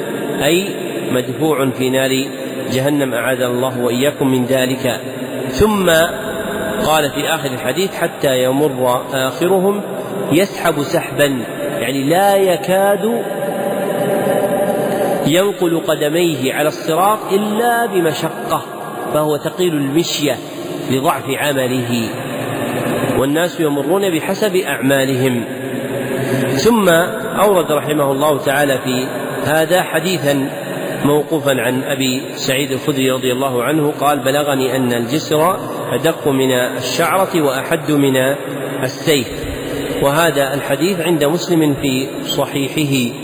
أي 0.43 0.67
مدفوع 1.11 1.69
في 1.69 1.89
نار 1.89 2.25
جهنم 2.71 3.13
أعاذنا 3.13 3.47
الله 3.47 3.79
وإياكم 3.79 4.27
من 4.27 4.45
ذلك. 4.45 5.01
ثم 5.49 5.89
قال 6.85 7.11
في 7.11 7.29
آخر 7.29 7.49
الحديث 7.51 7.95
حتى 7.95 8.43
يمر 8.43 9.01
آخرهم 9.13 9.81
يسحب 10.31 10.83
سحبا 10.83 11.41
يعني 11.79 12.03
لا 12.03 12.35
يكاد 12.35 13.23
ينقل 15.27 15.81
قدميه 15.87 16.53
على 16.53 16.67
الصراط 16.67 17.19
إلا 17.31 17.85
بمشقة 17.85 18.61
فهو 19.13 19.37
ثقيل 19.37 19.73
المشية 19.73 20.37
لضعف 20.91 21.23
عمله. 21.29 22.09
والناس 23.17 23.59
يمرون 23.59 24.09
بحسب 24.09 24.55
أعمالهم. 24.55 25.43
ثم 26.55 26.89
أورد 27.39 27.71
رحمه 27.71 28.11
الله 28.11 28.37
تعالى 28.37 28.77
في 28.77 29.07
هذا 29.45 29.81
حديثا 29.81 30.49
موقوفا 31.05 31.61
عن 31.61 31.83
أبي 31.83 32.21
سعيد 32.35 32.71
الخدري 32.71 33.11
رضي 33.11 33.31
الله 33.31 33.63
عنه 33.63 33.93
قال 33.99 34.19
بلغني 34.19 34.75
أن 34.75 34.93
الجسر 34.93 35.59
أدق 35.91 36.27
من 36.27 36.51
الشعرة 36.51 37.41
وأحد 37.41 37.91
من 37.91 38.15
السيف 38.83 39.27
وهذا 40.01 40.53
الحديث 40.53 40.99
عند 40.99 41.23
مسلم 41.23 41.73
في 41.81 42.07
صحيحه. 42.25 43.15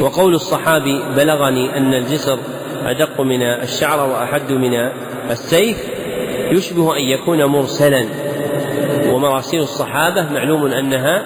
وقول 0.00 0.34
الصحابي 0.34 1.02
بلغني 1.16 1.76
أن 1.76 1.94
الجسر 1.94 2.38
أدق 2.86 3.20
من 3.20 3.42
الشعر 3.42 4.08
وأحد 4.10 4.52
من 4.52 4.74
السيف 5.30 5.76
يشبه 6.50 6.96
أن 6.96 7.02
يكون 7.02 7.44
مرسلا. 7.44 8.04
ومراسيل 9.08 9.60
الصحابة 9.60 10.32
معلوم 10.32 10.66
أنها 10.66 11.24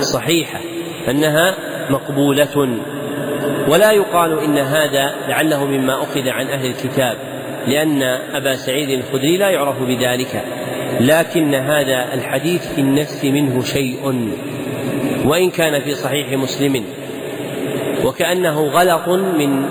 صحيحة 0.00 0.60
أنها 1.08 1.54
مقبولة. 1.90 2.78
ولا 3.68 3.90
يقال 3.92 4.38
إن 4.38 4.58
هذا 4.58 5.14
لعله 5.28 5.64
مما 5.64 6.02
أخذ 6.02 6.28
عن 6.28 6.46
أهل 6.46 6.66
الكتاب 6.66 7.16
لأن 7.66 8.02
أبا 8.34 8.56
سعيد 8.56 8.88
الخدري 8.88 9.36
لا 9.36 9.50
يعرف 9.50 9.82
بذلك 9.82 10.44
لكن 11.00 11.54
هذا 11.54 12.14
الحديث 12.14 12.74
في 12.74 12.80
النفس 12.80 13.24
منه 13.24 13.62
شيء. 13.64 14.30
وإن 15.24 15.50
كان 15.50 15.80
في 15.80 15.94
صحيح 15.94 16.32
مسلم 16.32 16.84
وكأنه 18.04 18.60
غلط 18.60 19.08
من 19.08 19.64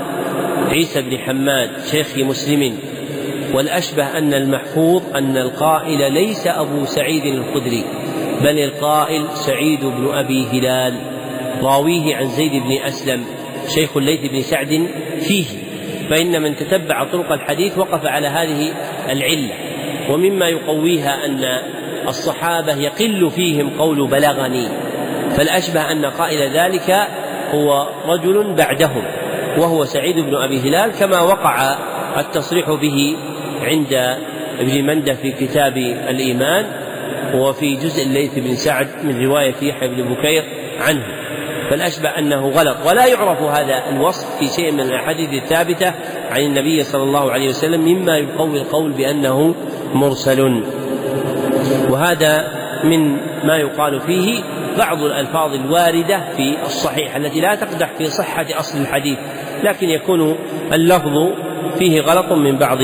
عيسى 0.69 1.01
بن 1.01 1.17
حماد 1.17 1.69
شيخ 1.91 2.17
مسلم 2.17 2.77
والأشبه 3.53 4.17
أن 4.17 4.33
المحفوظ 4.33 5.01
أن 5.15 5.37
القائل 5.37 6.13
ليس 6.13 6.47
أبو 6.47 6.85
سعيد 6.85 7.25
الخدري 7.25 7.83
بل 8.41 8.59
القائل 8.59 9.25
سعيد 9.33 9.79
بن 9.85 10.09
أبي 10.13 10.47
هلال 10.47 10.93
راويه 11.63 12.15
عن 12.15 12.27
زيد 12.27 12.51
بن 12.51 12.77
أسلم. 12.85 13.23
شيخ 13.75 13.97
الليث 13.97 14.31
بن 14.31 14.41
سعد 14.41 14.87
فيه 15.19 15.45
فإن 16.09 16.41
من 16.41 16.55
تتبع 16.55 17.03
طرق 17.03 17.31
الحديث 17.31 17.77
وقف 17.77 18.05
على 18.05 18.27
هذه 18.27 18.73
العلة. 19.09 19.53
ومما 20.09 20.47
يقويها 20.47 21.25
أن 21.25 21.61
الصحابة 22.07 22.75
يقل 22.75 23.31
فيهم 23.31 23.69
قول 23.79 24.07
بلغني 24.07 24.67
فالأشبه 25.29 25.91
أن 25.91 26.05
قائل 26.05 26.57
ذلك 26.57 27.07
هو 27.53 27.89
رجل 28.07 28.53
بعدهم 28.53 29.03
وهو 29.57 29.85
سعيد 29.85 30.15
بن 30.15 30.35
أبي 30.35 30.59
هلال 30.59 30.91
كما 30.91 31.21
وقع 31.21 31.75
التصريح 32.17 32.71
به 32.71 33.15
عند 33.61 34.17
ابن 34.59 34.83
مندة 34.85 35.13
في 35.13 35.31
كتاب 35.31 35.77
الإيمان 36.09 36.65
وفي 37.35 37.75
جزء 37.75 38.03
الليث 38.03 38.39
بن 38.39 38.55
سعد 38.55 38.87
من 39.03 39.25
رواية 39.25 39.55
يحيى 39.61 39.87
بن 39.87 40.13
بكير 40.13 40.43
عنه. 40.79 41.20
فالأشبه 41.71 42.09
أنه 42.09 42.49
غلط. 42.49 42.77
ولا 42.87 43.05
يعرف 43.05 43.41
هذا 43.41 43.83
الوصف 43.89 44.39
في 44.39 44.47
شيء 44.47 44.71
من 44.71 44.79
الأحاديث 44.79 45.43
الثابتة 45.43 45.93
عن 46.31 46.41
النبي 46.41 46.83
صلى 46.83 47.03
الله 47.03 47.31
عليه 47.31 47.49
وسلم 47.49 47.81
مما 47.81 48.17
يقوي 48.17 48.61
القول 48.61 48.91
بأنه 48.91 49.55
مرسل. 49.93 50.63
وهذا 51.89 52.47
من 52.83 53.17
ما 53.43 53.57
يقال 53.57 54.01
فيه 54.01 54.43
بعض 54.77 55.01
الألفاظ 55.03 55.53
الواردة 55.53 56.19
في 56.37 56.57
الصحيح 56.65 57.15
التي 57.15 57.41
لا 57.41 57.55
تقدح 57.55 57.89
في 57.97 58.05
صحة 58.05 58.45
أصل 58.59 58.77
الحديث 58.81 59.17
لكن 59.63 59.89
يكون 59.89 60.35
اللفظ 60.73 61.29
فيه 61.79 62.01
غلط 62.01 62.31
من 62.31 62.57
بعض 62.57 62.77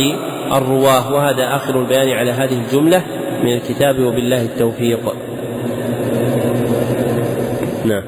الرواة. 0.52 1.14
وهذا 1.14 1.56
آخر 1.56 1.80
البيان 1.80 2.10
على 2.10 2.32
هذه 2.32 2.54
الجملة 2.54 3.04
من 3.44 3.54
الكتاب 3.54 4.00
وبالله 4.00 4.42
التوفيق. 4.42 5.16
نعم. 7.86 8.04